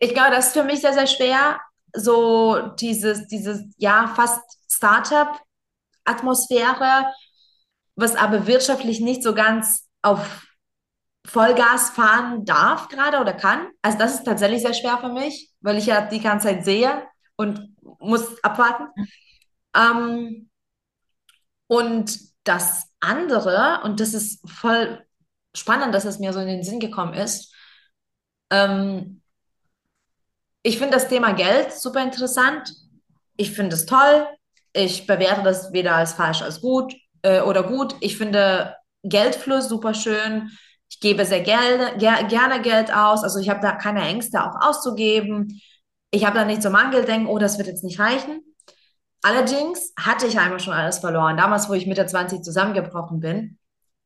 [0.00, 1.60] ich glaube, das ist für mich sehr, sehr schwer,
[1.92, 7.12] so dieses, dieses, ja, fast Startup-Atmosphäre,
[7.94, 10.45] was aber wirtschaftlich nicht so ganz auf
[11.26, 13.68] Vollgas fahren darf gerade oder kann.
[13.82, 17.04] Also das ist tatsächlich sehr schwer für mich, weil ich ja die ganze Zeit sehe
[17.36, 18.88] und muss abwarten.
[19.76, 20.48] Ähm,
[21.66, 25.04] und das andere, und das ist voll
[25.54, 27.52] spannend, dass es mir so in den Sinn gekommen ist,
[28.50, 29.22] ähm,
[30.62, 32.72] ich finde das Thema Geld super interessant.
[33.36, 34.26] Ich finde es toll.
[34.72, 37.94] Ich bewerte das weder als falsch als gut äh, oder gut.
[38.00, 40.50] Ich finde Geldfluss super schön.
[40.88, 43.22] Ich gebe sehr Geld, ger gerne Geld aus.
[43.22, 45.60] Also ich habe da keine Ängste auch auszugeben.
[46.10, 48.40] Ich habe da nicht so Mangeldenken, oh, das wird jetzt nicht reichen.
[49.22, 51.36] Allerdings hatte ich einmal schon alles verloren.
[51.36, 53.58] Damals, wo ich Mitte 20 zusammengebrochen bin.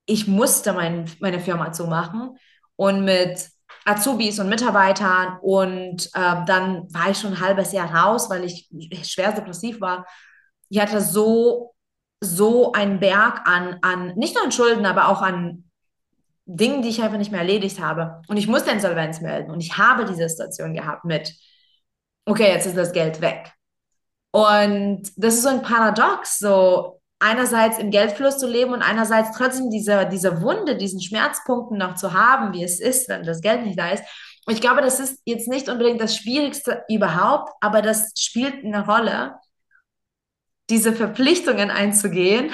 [0.07, 2.39] Ich musste mein, meine Firma zumachen
[2.77, 3.51] und mit
[3.85, 8.69] Azubis und Mitarbeitern und äh, dann war ich schon ein halbes Jahr raus, weil ich
[9.05, 10.07] schwer depressiv war.
[10.69, 11.75] Ich hatte so,
[12.21, 15.70] so einen Berg an, an, nicht nur an Schulden, aber auch an
[16.57, 18.23] Dingen, die ich einfach nicht mehr erledigt habe.
[18.29, 21.33] Und ich musste Insolvenz melden und ich habe diese Situation gehabt mit,
[22.27, 23.53] okay, jetzt ist das Geld weg.
[24.33, 29.71] Und das ist so ein Paradox, so einerseits im Geldfluss zu leben und einerseits trotzdem
[29.71, 33.79] diese, diese Wunde, diesen Schmerzpunkten noch zu haben, wie es ist, wenn das Geld nicht
[33.79, 34.05] da ist.
[34.47, 38.87] Und ich glaube, das ist jetzt nicht unbedingt das Schwierigste überhaupt, aber das spielt eine
[38.87, 39.37] Rolle,
[40.71, 42.51] diese Verpflichtungen einzugehen.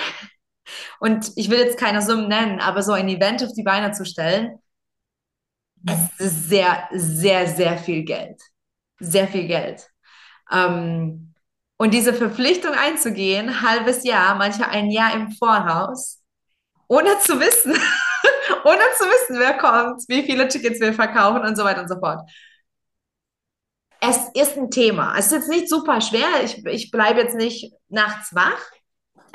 [1.00, 4.04] Und ich will jetzt keine Summen nennen, aber so ein Event auf die Beine zu
[4.04, 4.58] stellen,
[5.86, 8.40] es ist sehr, sehr, sehr viel Geld.
[8.98, 9.88] Sehr viel Geld.
[10.50, 11.34] Ähm,
[11.76, 16.22] und diese Verpflichtung einzugehen, halbes Jahr, manchmal ein Jahr im Voraus,
[16.88, 17.72] ohne zu wissen,
[18.64, 21.98] ohne zu wissen, wer kommt, wie viele Tickets wir verkaufen und so weiter und so
[21.98, 22.28] fort.
[24.00, 25.16] Es ist ein Thema.
[25.18, 26.42] Es ist jetzt nicht super schwer.
[26.44, 28.60] Ich, ich bleibe jetzt nicht nachts wach,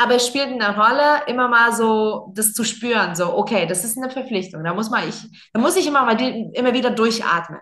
[0.03, 3.97] aber es spielt eine Rolle, immer mal so das zu spüren, so, okay, das ist
[3.97, 4.63] eine Verpflichtung.
[4.63, 5.15] Da muss man ich,
[5.53, 7.59] da muss ich immer mal die, immer wieder durchatmen.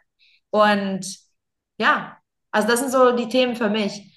[0.49, 1.05] Und
[1.79, 2.17] ja,
[2.51, 4.09] also das sind so die Themen für mich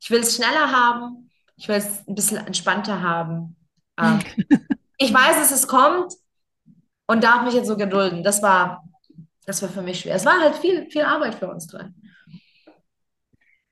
[0.00, 3.56] ich will es schneller haben, ich will es ein bisschen entspannter haben.
[3.98, 4.20] Ähm,
[4.96, 6.14] ich weiß, dass es kommt
[7.06, 8.24] und darf mich jetzt so gedulden.
[8.24, 8.84] Das war,
[9.46, 10.14] das war für mich schwer.
[10.14, 11.94] Es war halt viel, viel Arbeit für uns drin.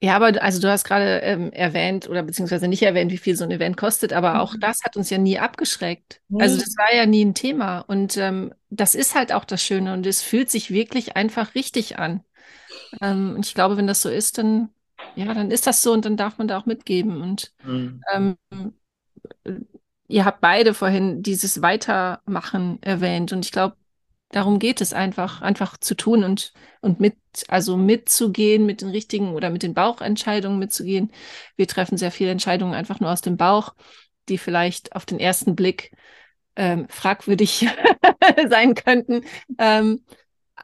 [0.01, 3.43] Ja, aber also du hast gerade ähm, erwähnt oder beziehungsweise nicht erwähnt, wie viel so
[3.45, 4.61] ein Event kostet, aber auch mhm.
[4.61, 6.21] das hat uns ja nie abgeschreckt.
[6.29, 6.41] Mhm.
[6.41, 9.93] Also das war ja nie ein Thema und ähm, das ist halt auch das Schöne
[9.93, 12.23] und es fühlt sich wirklich einfach richtig an.
[13.01, 14.69] Ähm, und ich glaube, wenn das so ist, dann
[15.15, 17.21] ja, dann ist das so und dann darf man da auch mitgeben.
[17.23, 18.03] Und mhm.
[18.13, 18.37] ähm,
[20.07, 23.77] ihr habt beide vorhin dieses Weitermachen erwähnt und ich glaube,
[24.31, 27.17] darum geht es einfach, einfach zu tun und, und mit,
[27.49, 31.13] also mitzugehen mit den richtigen oder mit den Bauchentscheidungen mitzugehen.
[31.57, 33.75] Wir treffen sehr viele Entscheidungen einfach nur aus dem Bauch,
[34.29, 35.93] die vielleicht auf den ersten Blick
[36.57, 37.69] ähm, fragwürdig
[38.49, 39.25] sein könnten.
[39.59, 40.05] Ähm,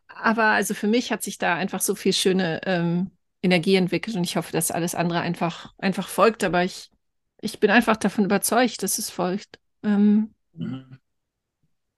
[0.08, 3.10] aber also für mich hat sich da einfach so viel schöne ähm,
[3.42, 6.44] Energie entwickelt und ich hoffe, dass alles andere einfach, einfach folgt.
[6.44, 6.90] Aber ich,
[7.40, 9.58] ich bin einfach davon überzeugt, dass es folgt.
[9.82, 10.98] Ähm, mhm.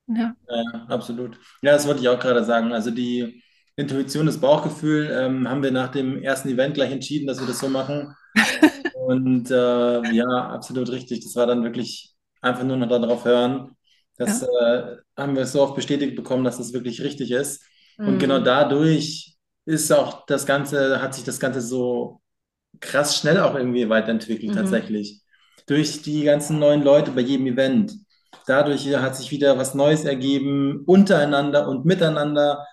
[0.08, 0.34] Ja.
[0.48, 0.86] ja.
[0.88, 1.38] absolut.
[1.62, 2.72] Ja, das wollte ich auch gerade sagen.
[2.72, 3.42] Also die
[3.76, 7.58] Intuition, das Bauchgefühl ähm, haben wir nach dem ersten Event gleich entschieden, dass wir das
[7.58, 8.14] so machen.
[9.06, 11.24] und äh, ja, absolut richtig.
[11.24, 13.76] Das war dann wirklich einfach nur noch darauf hören.
[14.16, 14.74] Das ja.
[14.76, 17.62] äh, haben wir so oft bestätigt bekommen, dass das wirklich richtig ist.
[17.98, 18.08] Mhm.
[18.08, 22.20] Und genau dadurch ist auch das Ganze, hat sich das Ganze so
[22.80, 24.56] krass schnell auch irgendwie weiterentwickelt mhm.
[24.56, 25.22] tatsächlich.
[25.66, 27.92] Durch die ganzen neuen Leute bei jedem Event.
[28.46, 32.64] Dadurch hat sich wieder was Neues ergeben, untereinander und miteinander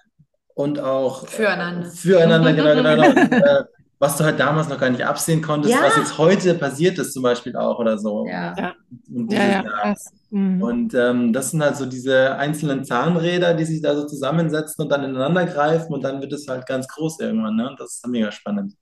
[0.54, 1.90] und auch füreinander.
[1.90, 2.96] Füreinander, genau, genau.
[2.96, 3.22] genau.
[3.22, 3.64] und, äh,
[4.04, 5.82] was du halt damals noch gar nicht absehen konntest, ja.
[5.82, 8.28] was jetzt heute passiert ist, zum Beispiel auch oder so.
[8.28, 8.74] Ja.
[9.10, 9.96] Und, ja, ja,
[10.30, 10.62] mhm.
[10.62, 14.92] und ähm, das sind halt so diese einzelnen Zahnräder, die sich da so zusammensetzen und
[14.92, 17.56] dann ineinander greifen und dann wird es halt ganz groß irgendwann.
[17.56, 17.70] Ne?
[17.70, 18.74] Und das ist mega spannend.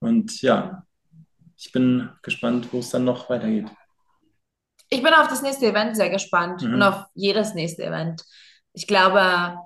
[0.00, 0.82] Und ja,
[1.58, 3.66] ich bin gespannt, wo es dann noch weitergeht.
[4.92, 6.74] Ich bin auf das nächste Event sehr gespannt mhm.
[6.74, 8.22] und auf jedes nächste Event.
[8.74, 9.56] Ich glaube,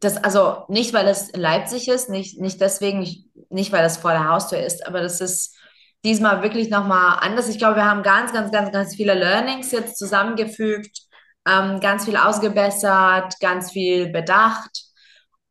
[0.00, 3.06] das, also nicht, weil es in Leipzig ist, nicht, nicht deswegen,
[3.50, 5.54] nicht, weil es vor der Haustür ist, aber das ist
[6.06, 7.50] diesmal wirklich nochmal anders.
[7.50, 11.02] Ich glaube, wir haben ganz, ganz, ganz, ganz viele Learnings jetzt zusammengefügt,
[11.46, 14.70] ähm, ganz viel ausgebessert, ganz viel bedacht.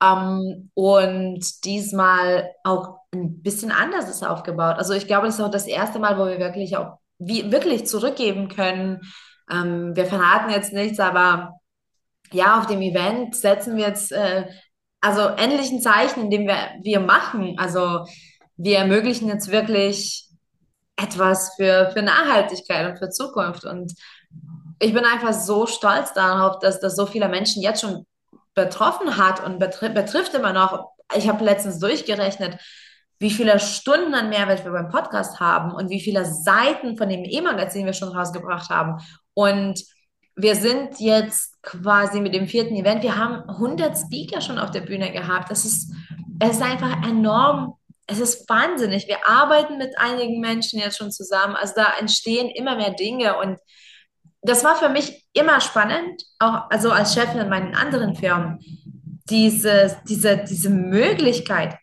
[0.01, 4.77] Ähm, und diesmal auch ein bisschen anders ist aufgebaut.
[4.77, 7.87] Also ich glaube, das ist auch das erste Mal, wo wir wirklich auch wie, wirklich
[7.87, 9.01] zurückgeben können.
[9.49, 11.53] Ähm, wir verraten jetzt nichts, aber
[12.31, 14.45] ja, auf dem Event setzen wir jetzt äh,
[15.01, 17.55] also endlich ein Zeichen, indem wir, wir machen.
[17.57, 18.05] Also
[18.57, 20.27] wir ermöglichen jetzt wirklich
[20.95, 23.65] etwas für, für Nachhaltigkeit und für Zukunft.
[23.65, 23.93] Und
[24.79, 28.05] ich bin einfach so stolz darauf, dass das so viele Menschen jetzt schon
[28.53, 30.91] betroffen hat und betri betrifft immer noch.
[31.15, 32.57] Ich habe letztens durchgerechnet,
[33.21, 37.23] wie viele Stunden an Mehrwert wir beim Podcast haben und wie viele Seiten von dem
[37.23, 38.99] E-Magazin wir schon rausgebracht haben.
[39.35, 39.79] Und
[40.35, 44.81] wir sind jetzt quasi mit dem vierten Event, wir haben 100 Speaker schon auf der
[44.81, 45.51] Bühne gehabt.
[45.51, 45.93] Das ist,
[46.39, 47.75] es ist einfach enorm,
[48.07, 49.07] es ist wahnsinnig.
[49.07, 51.55] Wir arbeiten mit einigen Menschen jetzt schon zusammen.
[51.55, 53.59] Also da entstehen immer mehr Dinge und
[54.41, 58.57] das war für mich immer spannend, auch also als Chefin in meinen anderen Firmen,
[59.29, 61.77] diese, diese, diese Möglichkeit,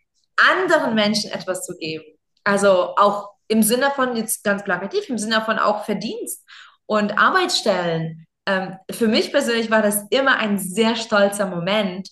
[0.51, 2.05] anderen Menschen etwas zu geben.
[2.45, 6.45] Also auch im Sinne von, jetzt ganz plakativ, im Sinne von auch Verdienst
[6.87, 12.09] und Arbeitsstellen ähm, für mich persönlich war das immer ein sehr stolzer Moment,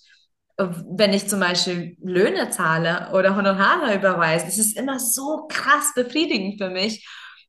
[0.59, 4.47] wenn ich zum Beispiel Löhne zahle oder Honorare überweise.
[4.47, 7.07] Es ist immer so krass befriedigend für mich.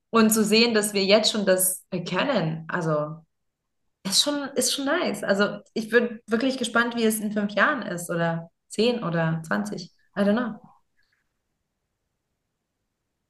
[0.10, 3.18] Und zu sehen, dass wir jetzt schon das können, also
[4.04, 5.24] ist schon, ist schon nice.
[5.24, 9.92] Also ich bin wirklich gespannt, wie es in fünf Jahren ist oder zehn oder zwanzig.
[10.18, 10.60] I don't know.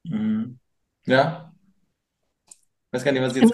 [0.03, 0.59] Mhm.
[1.05, 1.51] Ja.
[2.47, 2.53] Ich
[2.93, 3.53] weiß gar nicht, was ich jetzt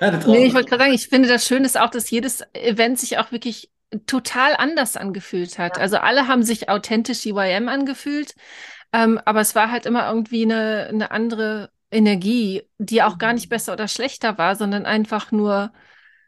[0.26, 3.18] nee, ich wollte gerade sagen, ich finde das Schöne ist auch, dass jedes Event sich
[3.18, 3.70] auch wirklich
[4.06, 5.76] total anders angefühlt hat.
[5.76, 5.82] Ja.
[5.82, 8.34] Also alle haben sich authentisch EYM angefühlt,
[8.92, 13.46] ähm, aber es war halt immer irgendwie eine, eine andere Energie, die auch gar nicht
[13.46, 13.50] mhm.
[13.50, 15.72] besser oder schlechter war, sondern einfach nur,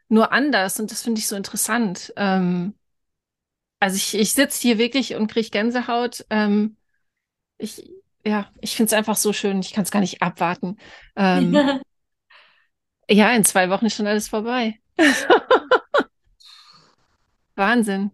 [0.07, 0.79] nur anders.
[0.79, 2.13] Und das finde ich so interessant.
[2.15, 2.75] Ähm,
[3.83, 6.25] also ich, ich sitze hier wirklich und kriege Gänsehaut.
[6.29, 6.77] Ähm,
[7.57, 7.89] ich,
[8.25, 9.59] ja, ich finde es einfach so schön.
[9.59, 10.77] Ich kann es gar nicht abwarten.
[11.15, 11.81] Ähm,
[13.09, 14.79] Ja, in zwei Wochen ist schon alles vorbei.
[17.55, 18.11] Wahnsinn.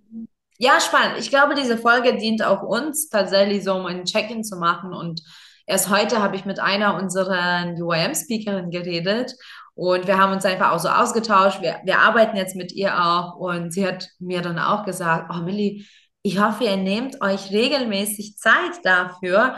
[0.57, 1.19] Ja, spannend.
[1.19, 4.93] Ich glaube, diese Folge dient auch uns tatsächlich so, um ein Check-in zu machen.
[4.93, 5.21] Und
[5.65, 9.35] erst heute habe ich mit einer unserer UIM-Speakerinnen geredet
[9.79, 11.61] und wir haben uns einfach auch so ausgetauscht.
[11.61, 15.41] Wir, wir arbeiten jetzt mit ihr auch und sie hat mir dann auch gesagt, oh
[15.41, 15.85] Millie,
[16.21, 19.57] ich hoffe, ihr nehmt euch regelmäßig Zeit dafür,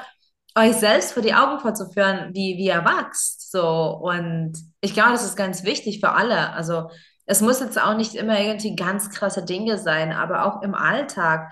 [0.55, 3.49] euch selbst vor die Augen vorzuführen, wie, wie ihr wächst.
[3.49, 3.65] So.
[3.65, 6.51] Und ich glaube, das ist ganz wichtig für alle.
[6.53, 6.91] Also
[7.25, 11.51] es muss jetzt auch nicht immer irgendwie ganz krasse Dinge sein, aber auch im Alltag.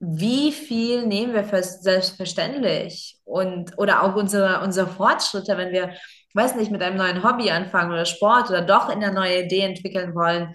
[0.00, 3.20] Wie viel nehmen wir für selbstverständlich?
[3.22, 5.92] Und, oder auch unsere, unsere Fortschritte, wenn wir,
[6.34, 9.60] weiß nicht, mit einem neuen Hobby anfangen oder Sport oder doch in eine neue Idee
[9.60, 10.54] entwickeln wollen.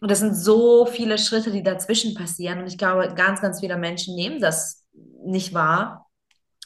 [0.00, 2.60] Und das sind so viele Schritte, die dazwischen passieren.
[2.60, 4.84] Und ich glaube, ganz, ganz viele Menschen nehmen das
[5.24, 6.08] nicht wahr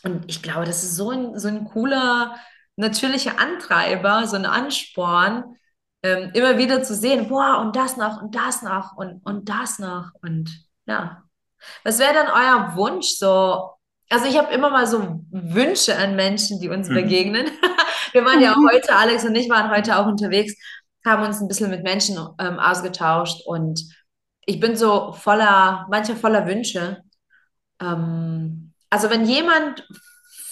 [0.03, 2.37] und ich glaube, das ist so ein, so ein cooler,
[2.77, 5.57] natürlicher Antreiber, so ein Ansporn,
[6.03, 9.79] ähm, immer wieder zu sehen, boah, und das noch, und das noch, und, und das
[9.79, 10.11] noch.
[10.23, 10.51] Und
[10.87, 11.23] ja.
[11.85, 13.71] Was wäre dann euer Wunsch so?
[14.11, 16.95] Also ich habe immer mal so Wünsche an Menschen, die uns mhm.
[16.95, 17.47] begegnen.
[18.13, 20.55] Wir waren ja auch heute, Alex und ich waren heute auch unterwegs.
[21.05, 23.83] haben uns ein bisschen mit Menschen ähm, ausgetauscht und
[24.45, 27.03] ich bin so voller, manche voller Wünsche.
[27.81, 29.87] Ähm, also wenn jemand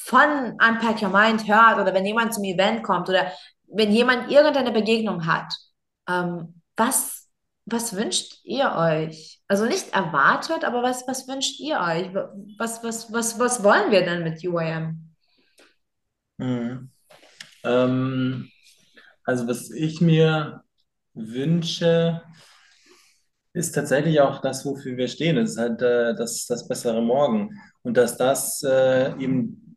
[0.04, 3.30] von Unpack Your Mind hört oder wenn jemand zum Event kommt oder
[3.68, 5.52] wenn jemand irgendeine Begegnung hat,
[6.08, 7.28] ähm, was,
[7.66, 9.40] was wünscht ihr euch?
[9.46, 12.12] Also nicht erwartet, aber was, was wünscht ihr euch?
[12.58, 15.14] Was, was, was, was wollen wir denn mit UAM?
[17.64, 18.50] Ähm,
[19.24, 20.62] also was ich mir
[21.14, 22.22] wünsche,
[23.52, 25.36] ist tatsächlich auch das, wofür wir stehen.
[25.36, 27.50] Es ist halt äh, das, das bessere Morgen.
[27.82, 29.76] Und dass das äh, eben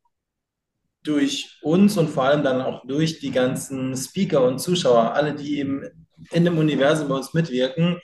[1.03, 5.59] durch uns und vor allem dann auch durch die ganzen Speaker und Zuschauer, alle, die
[5.59, 5.83] eben
[6.31, 7.99] in dem Universum bei uns mitwirken,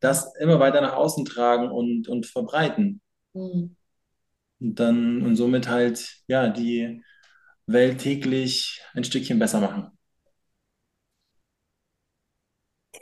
[0.00, 3.00] das immer weiter nach außen tragen und, und verbreiten.
[3.34, 3.76] Mhm.
[4.60, 7.02] Und dann und somit halt ja die
[7.66, 9.90] Welt täglich ein Stückchen besser machen.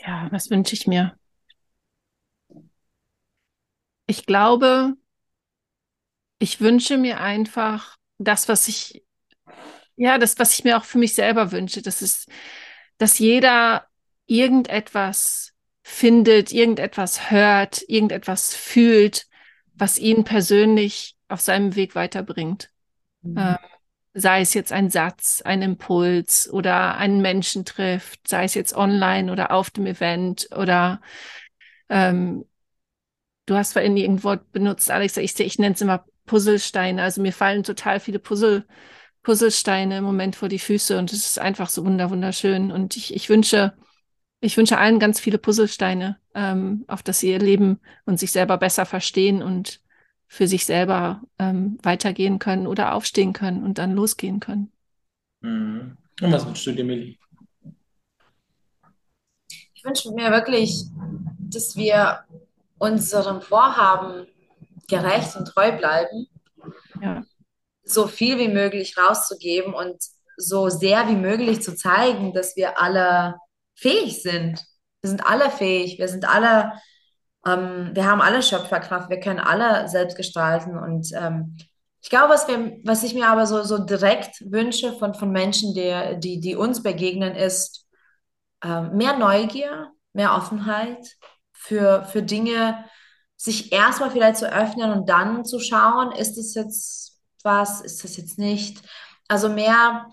[0.01, 1.17] Ja, was wünsche ich mir?
[4.07, 4.97] Ich glaube,
[6.39, 9.05] ich wünsche mir einfach das, was ich,
[9.97, 12.29] ja, das, was ich mir auch für mich selber wünsche, das ist,
[12.99, 13.89] dass jeder
[14.27, 19.27] irgendetwas findet, irgendetwas hört, irgendetwas fühlt,
[19.75, 22.71] was ihn persönlich auf seinem Weg weiterbringt.
[23.23, 23.39] Mhm.
[23.39, 23.59] Ähm,
[24.15, 29.33] sei es jetzt ein Satz, ein Impuls oder einen Menschen trifft, sei es jetzt online
[29.33, 31.01] oder auf dem Event oder
[31.89, 32.45] ähm,
[33.47, 37.03] du hast vorhin irgendein Wort benutzt, Alex, ich, ich nenne es immer Puzzlesteine.
[37.03, 38.67] Also mir fallen total viele Puzzle,
[39.23, 42.73] Puzzlesteine im Moment vor die Füße und es ist einfach so wunderschön.
[42.73, 43.75] Und ich, ich wünsche,
[44.41, 48.59] ich wünsche allen ganz viele Puzzlesteine, ähm, auf dass sie ihr Leben und sich selber
[48.59, 49.82] besser verstehen und
[50.33, 54.73] für sich selber ähm, weitergehen können oder aufstehen können und dann losgehen können.
[55.43, 55.99] Mhm.
[56.23, 57.19] Und was wünschst du dir, Millie?
[59.75, 60.87] Ich wünsche mir wirklich,
[61.39, 62.21] dass wir
[62.79, 64.27] unserem Vorhaben
[64.89, 66.27] gerecht und treu bleiben,
[67.03, 67.23] ja.
[67.85, 70.03] so viel wie möglich rauszugeben und
[70.39, 73.37] so sehr wie möglich zu zeigen, dass wir alle
[73.75, 74.65] fähig sind.
[75.03, 76.73] Wir sind alle fähig, wir sind alle
[77.47, 80.77] ähm, wir haben alle Schöpferkraft, wir können alle selbst gestalten.
[80.79, 81.57] Und ähm,
[82.01, 85.75] ich glaube, was, wir, was ich mir aber so, so direkt wünsche von, von Menschen,
[85.75, 87.87] die, die, die uns begegnen, ist
[88.65, 91.17] ähm, mehr Neugier, mehr Offenheit
[91.53, 92.85] für, für Dinge,
[93.37, 98.17] sich erstmal vielleicht zu öffnen und dann zu schauen, ist es jetzt was, ist das
[98.17, 98.83] jetzt nicht.
[99.27, 100.07] Also mehr,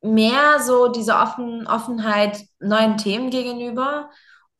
[0.00, 4.10] mehr so diese Offen, Offenheit neuen Themen gegenüber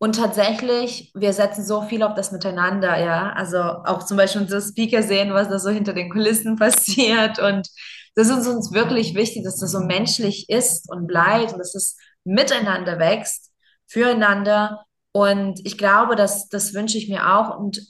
[0.02, 3.34] und tatsächlich, wir setzen so viel auf das Miteinander, ja.
[3.34, 7.38] Also auch zum Beispiel unsere Speaker sehen, was da so hinter den Kulissen passiert.
[7.38, 7.68] Und
[8.14, 11.98] das ist uns wirklich wichtig, dass das so menschlich ist und bleibt und dass es
[12.24, 13.52] miteinander wächst,
[13.86, 14.86] füreinander.
[15.12, 17.58] Und ich glaube, dass das wünsche ich mir auch.
[17.58, 17.82] Und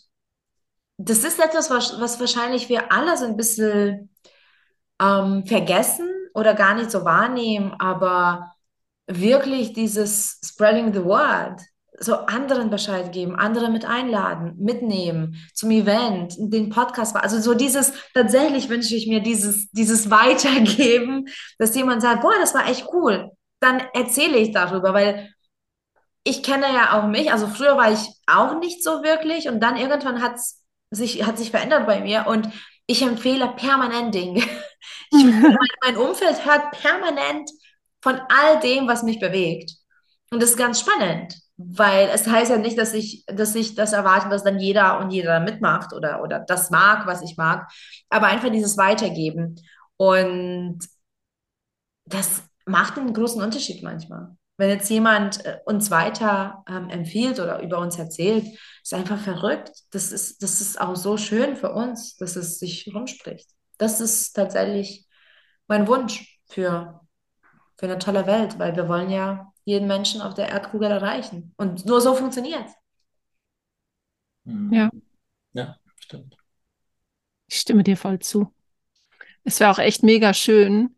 [0.99, 4.11] das ist etwas, was, was wahrscheinlich wir alle so ein bisschen
[5.01, 8.53] ähm, vergessen oder gar nicht so wahrnehmen, aber
[9.07, 11.61] wirklich dieses Spreading the Word,
[12.03, 17.15] so anderen Bescheid geben, andere mit einladen, mitnehmen zum Event, den Podcast.
[17.15, 21.27] Also so dieses, tatsächlich wünsche ich mir dieses, dieses Weitergeben,
[21.59, 23.31] dass jemand sagt, boah, das war echt cool.
[23.61, 25.29] Dann erzähle ich darüber, weil
[26.25, 27.31] ich kenne ja auch mich.
[27.33, 30.41] Also früher war ich auch nicht so wirklich und dann irgendwann hat
[30.91, 32.49] sich, hat sich verändert bei mir und
[32.87, 34.43] ich empfehle permanent Dinge.
[35.13, 37.51] Ich, mein, mein Umfeld hört permanent
[38.01, 39.73] von all dem, was mich bewegt.
[40.31, 41.35] Und das ist ganz spannend
[41.69, 45.11] weil es heißt ja nicht, dass ich, dass ich das erwarte, dass dann jeder und
[45.11, 47.71] jeder mitmacht oder, oder das mag, was ich mag,
[48.09, 49.57] aber einfach dieses Weitergeben.
[49.97, 50.79] Und
[52.07, 54.37] das macht einen großen Unterschied manchmal.
[54.57, 58.47] Wenn jetzt jemand äh, uns weiter ähm, empfiehlt oder über uns erzählt,
[58.83, 59.71] ist einfach verrückt.
[59.91, 63.49] Das ist, das ist auch so schön für uns, dass es sich rumspricht.
[63.79, 65.07] Das ist tatsächlich
[65.67, 67.01] mein Wunsch für,
[67.79, 71.53] für eine tolle Welt, weil wir wollen ja jeden Menschen auf der Erdkugel erreichen.
[71.57, 72.67] Und nur so funktioniert
[74.45, 74.73] mhm.
[74.73, 74.91] Ja.
[75.53, 76.37] Ja, stimmt.
[77.49, 78.53] Ich stimme dir voll zu.
[79.45, 80.95] Es wäre auch echt mega schön,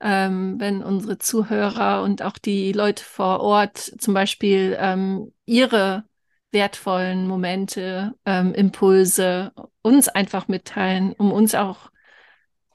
[0.00, 6.04] ähm, wenn unsere Zuhörer und auch die Leute vor Ort zum Beispiel ähm, ihre
[6.50, 11.90] wertvollen Momente, ähm, Impulse uns einfach mitteilen, um uns auch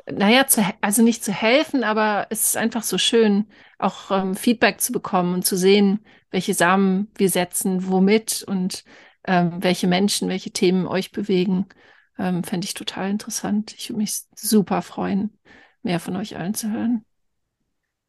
[0.10, 3.48] naja, zu, also nicht zu helfen, aber es ist einfach so schön,
[3.78, 6.00] auch ähm, Feedback zu bekommen und zu sehen,
[6.32, 8.84] welche Samen wir setzen, womit und
[9.26, 11.68] ähm, welche Menschen, welche Themen euch bewegen.
[12.18, 13.76] Ähm, Fände ich total interessant.
[13.78, 15.38] Ich würde mich super freuen,
[15.84, 17.06] mehr von euch allen zu hören.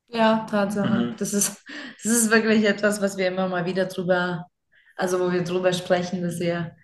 [0.09, 0.89] Ja, Ja, Tatsache.
[0.89, 1.17] Mhm.
[1.19, 1.63] Das ist,
[2.03, 4.47] das ist wirklich etwas, was wir immer mal wieder drüber,
[4.97, 6.77] also wo wir drüber sprechen, dass wir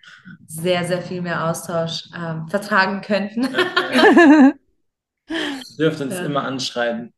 [0.45, 3.47] sehr, sehr viel mehr Austausch ähm, vertragen könnten.
[3.93, 4.53] Ja,
[5.79, 6.25] dürft uns ja.
[6.25, 7.14] immer anschreiben.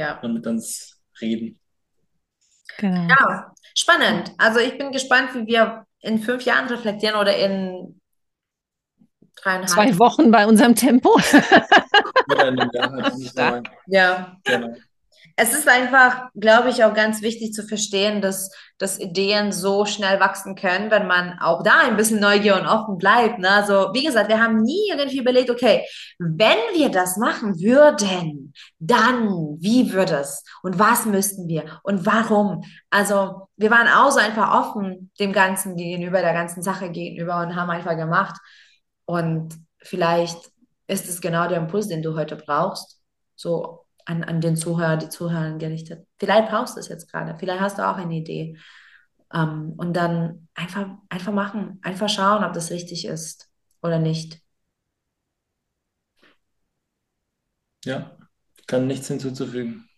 [0.00, 0.18] Ja.
[0.20, 1.60] Und mit uns reden.
[2.78, 3.06] Genau.
[3.08, 4.32] Ja, spannend.
[4.38, 8.00] Also ich bin gespannt, wie wir in fünf Jahren reflektieren oder in
[9.36, 9.68] dreieinhalb.
[9.68, 11.20] Zwei Wochen bei unserem Tempo.
[13.86, 14.36] ja.
[14.44, 14.74] Genau
[15.36, 20.20] es ist einfach, glaube ich, auch ganz wichtig zu verstehen, dass, dass Ideen so schnell
[20.20, 23.38] wachsen können, wenn man auch da ein bisschen neugierig und offen bleibt.
[23.38, 23.48] Ne?
[23.48, 25.86] Also, wie gesagt, wir haben nie irgendwie überlegt, okay,
[26.18, 32.62] wenn wir das machen würden, dann wie würde es und was müssten wir und warum?
[32.90, 37.56] Also, wir waren auch so einfach offen dem Ganzen gegenüber, der ganzen Sache gegenüber und
[37.56, 38.38] haben einfach gemacht.
[39.06, 40.38] Und vielleicht
[40.86, 43.00] ist es genau der Impuls, den du heute brauchst.
[43.36, 46.06] So an, an den Zuhörer, die Zuhörer gerichtet.
[46.18, 48.56] Vielleicht brauchst du es jetzt gerade, vielleicht hast du auch eine Idee.
[49.32, 53.48] Ähm, und dann einfach, einfach machen, einfach schauen, ob das richtig ist
[53.82, 54.40] oder nicht.
[57.84, 58.16] Ja,
[58.66, 59.88] kann nichts hinzuzufügen.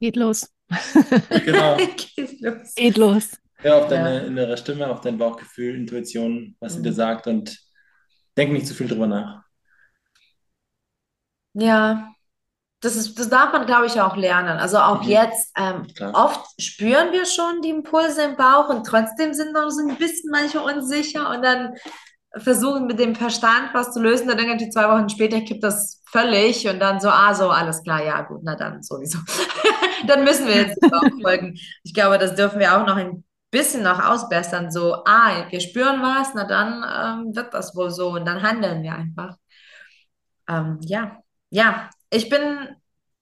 [0.00, 0.48] Geht los.
[1.44, 1.76] Genau.
[2.16, 2.74] Geht los.
[2.74, 3.30] Geht los.
[3.56, 4.26] Hör auf deine ja.
[4.26, 6.76] innere Stimme, auf dein Bauchgefühl, Intuition, was mhm.
[6.78, 7.58] sie dir sagt und
[8.36, 9.44] denk nicht zu viel drüber nach.
[11.54, 12.12] Ja,
[12.80, 14.58] das, ist, das darf man, glaube ich, auch lernen.
[14.58, 15.10] Also auch mhm.
[15.10, 19.86] jetzt, ähm, oft spüren wir schon die Impulse im Bauch und trotzdem sind noch so
[19.86, 21.74] ein bisschen manche unsicher und dann
[22.36, 26.66] versuchen mit dem Verstand was zu lösen, dann irgendwie zwei Wochen später kippt das völlig
[26.68, 29.18] und dann so, ah, so, alles klar, ja, gut, na dann sowieso.
[30.06, 31.58] dann müssen wir jetzt auch folgen.
[31.82, 36.00] Ich glaube, das dürfen wir auch noch ein bisschen noch ausbessern, so, ah, wir spüren
[36.02, 36.84] was, na dann
[37.26, 39.36] ähm, wird das wohl so und dann handeln wir einfach.
[40.48, 41.18] Ähm, ja,
[41.50, 42.76] ja, ich bin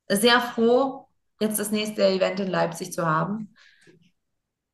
[0.09, 1.09] sehr froh,
[1.41, 3.55] jetzt das nächste Event in Leipzig zu haben.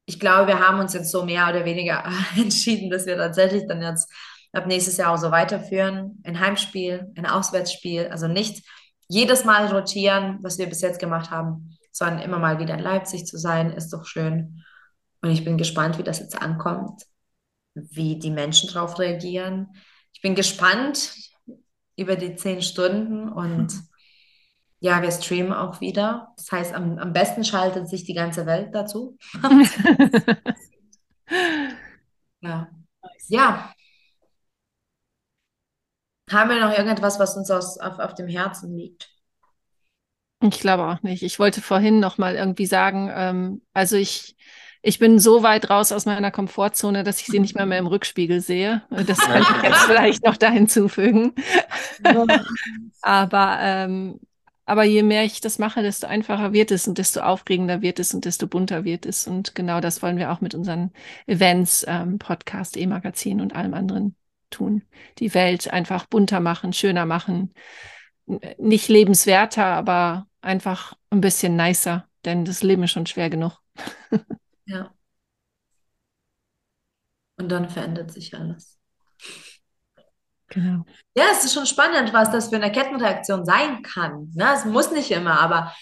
[0.07, 2.05] Ich glaube, wir haben uns jetzt so mehr oder weniger
[2.37, 4.11] entschieden, dass wir tatsächlich dann jetzt
[4.53, 6.23] ab nächstes Jahr auch so weiterführen.
[6.25, 8.09] Ein Heimspiel, ein Auswärtsspiel.
[8.09, 8.65] Also nicht
[9.09, 13.27] jedes Mal rotieren, was wir bis jetzt gemacht haben, sondern immer mal wieder in Leipzig
[13.27, 14.65] zu sein, ist doch schön.
[15.23, 17.03] Und ich bin gespannt, wie das jetzt ankommt,
[17.75, 19.69] wie die Menschen darauf reagieren.
[20.12, 21.15] Ich bin gespannt
[21.97, 23.89] über die zehn Stunden und hm.
[24.85, 26.35] Ja, wir streamen auch wieder.
[26.37, 29.16] Das heißt, am, am besten schaltet sich die ganze Welt dazu.
[32.43, 32.68] ja.
[33.28, 33.72] ja.
[36.30, 39.09] Haben wir noch irgendetwas, was uns aus, auf, auf dem Herzen liegt?
[40.43, 41.22] Ich glaube auch nicht.
[41.22, 44.37] Ich wollte vorhin noch mal irgendwie sagen, ähm, also ich,
[44.82, 47.87] ich bin so weit raus aus meiner Komfortzone, dass ich sie nicht mehr, mehr im
[47.87, 48.82] Rückspiegel sehe.
[48.91, 51.35] Das kann ich jetzt vielleicht noch da hinzufügen.
[53.01, 54.20] Aber ähm,
[54.67, 58.15] aber je mehr ich das mache, desto einfacher wird es und desto aufregender wird es
[58.15, 59.27] und desto bunter wird es.
[59.27, 60.93] Und genau das wollen wir auch mit unseren
[61.27, 64.17] Events, ähm, Podcast, E-Magazin und allem anderen
[64.51, 64.83] tun.
[65.19, 67.53] Die Welt einfach bunter machen, schöner machen.
[68.59, 73.61] Nicht lebenswerter, aber einfach ein bisschen nicer, denn das Leben ist schon schwer genug.
[74.67, 74.95] ja.
[77.37, 78.74] Und dann verändert sich alles.
[80.49, 80.85] Genau.
[81.17, 84.31] Ja, es ist schon spannend, was das für eine Kettenreaktion sein kann.
[84.35, 84.47] Ne?
[84.55, 85.73] Es muss nicht immer, aber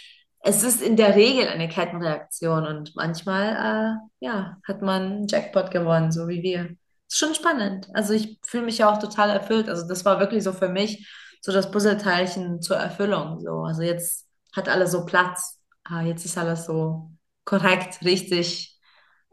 [0.40, 5.70] es ist in der Regel eine Kettenreaktion und manchmal äh, ja, hat man einen Jackpot
[5.70, 6.76] gewonnen, so wie wir.
[7.08, 7.88] Ist schon spannend.
[7.94, 9.68] Also ich fühle mich ja auch total erfüllt.
[9.68, 11.08] Also das war wirklich so für mich
[11.40, 13.40] so das Puzzleteilchen zur Erfüllung.
[13.40, 13.64] So.
[13.64, 15.58] Also jetzt hat alles so Platz.
[15.84, 17.10] Ah, jetzt ist alles so
[17.44, 18.78] korrekt, richtig.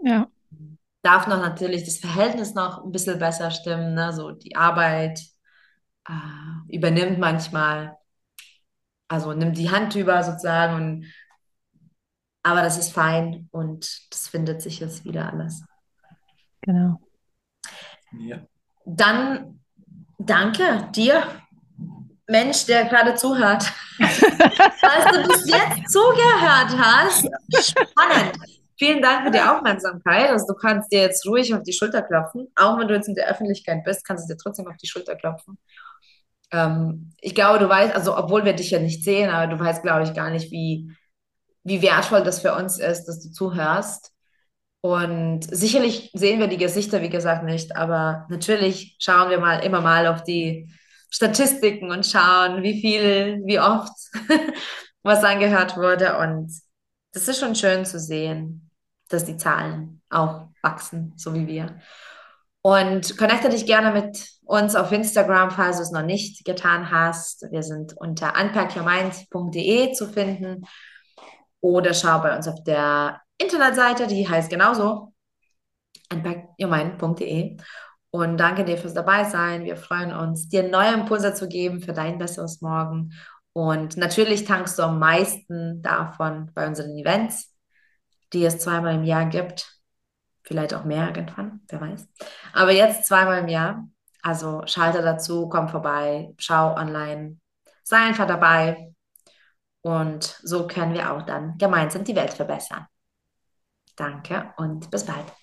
[0.04, 0.28] Ja
[1.02, 3.94] darf noch natürlich das Verhältnis noch ein bisschen besser stimmen.
[3.94, 4.14] Ne?
[4.14, 5.22] So die Arbeit
[6.08, 7.98] äh, übernimmt manchmal,
[9.08, 10.76] also nimmt die Hand über sozusagen.
[10.76, 11.14] Und,
[12.44, 15.64] aber das ist fein und das findet sich jetzt wieder alles.
[16.62, 17.00] Genau.
[18.12, 18.40] Ja.
[18.86, 19.62] Dann
[20.18, 21.24] danke dir,
[22.28, 23.64] Mensch, der gerade zuhört.
[23.98, 27.28] Falls du bis jetzt zugehört hast,
[27.62, 28.59] spannend.
[28.80, 30.30] Vielen Dank für die Aufmerksamkeit.
[30.30, 32.48] Also du kannst dir jetzt ruhig auf die Schulter klopfen.
[32.56, 35.18] Auch wenn du jetzt in der Öffentlichkeit bist, kannst du dir trotzdem auf die Schulter
[35.18, 35.58] klopfen.
[36.52, 39.84] Ähm, ich glaube, du weißt, also obwohl wir dich ja nicht sehen, aber du weißt,
[39.84, 40.96] glaube ich, gar nicht, wie,
[41.66, 44.14] wie wertvoll das für uns ist, dass du zuhörst.
[44.80, 49.82] Und sicherlich sehen wir die Gesichter, wie gesagt, nicht, aber natürlich schauen wir mal immer
[49.82, 50.74] mal auf die
[51.10, 53.92] Statistiken und schauen, wie viel, wie oft
[55.04, 56.18] was angehört wurde.
[56.20, 56.50] Und
[57.12, 58.69] das ist schon schön zu sehen
[59.10, 61.80] dass die Zahlen auch wachsen, so wie wir.
[62.62, 67.46] Und connecte dich gerne mit uns auf Instagram, falls du es noch nicht getan hast.
[67.52, 70.66] Wir sind unter unpackyourmind.de zu finden.
[71.62, 75.14] oder schau bei uns auf der Internetseite, die heißt genauso
[76.12, 77.58] unpackyourmind.de.
[78.12, 79.66] Und danke dir fürs Dabeisein.
[79.66, 83.14] Wir freuen uns, dir neue Impulse zu geben für dein besseres Morgen.
[83.54, 87.54] Und natürlich tankst du am meisten davon bei unseren Events,
[88.34, 89.80] die es zweimal im Jahr gibt.
[90.44, 92.08] Vielleicht auch mehr irgendwann, wer weiß.
[92.54, 93.88] Aber jetzt zweimal im Jahr.
[94.22, 97.38] Also schalte dazu, komm vorbei, schau online,
[97.84, 98.94] sei einfach dabei.
[99.82, 102.86] Und so können wir auch dann gemeinsam die Welt verbessern.
[103.96, 105.39] Danke und bis bald.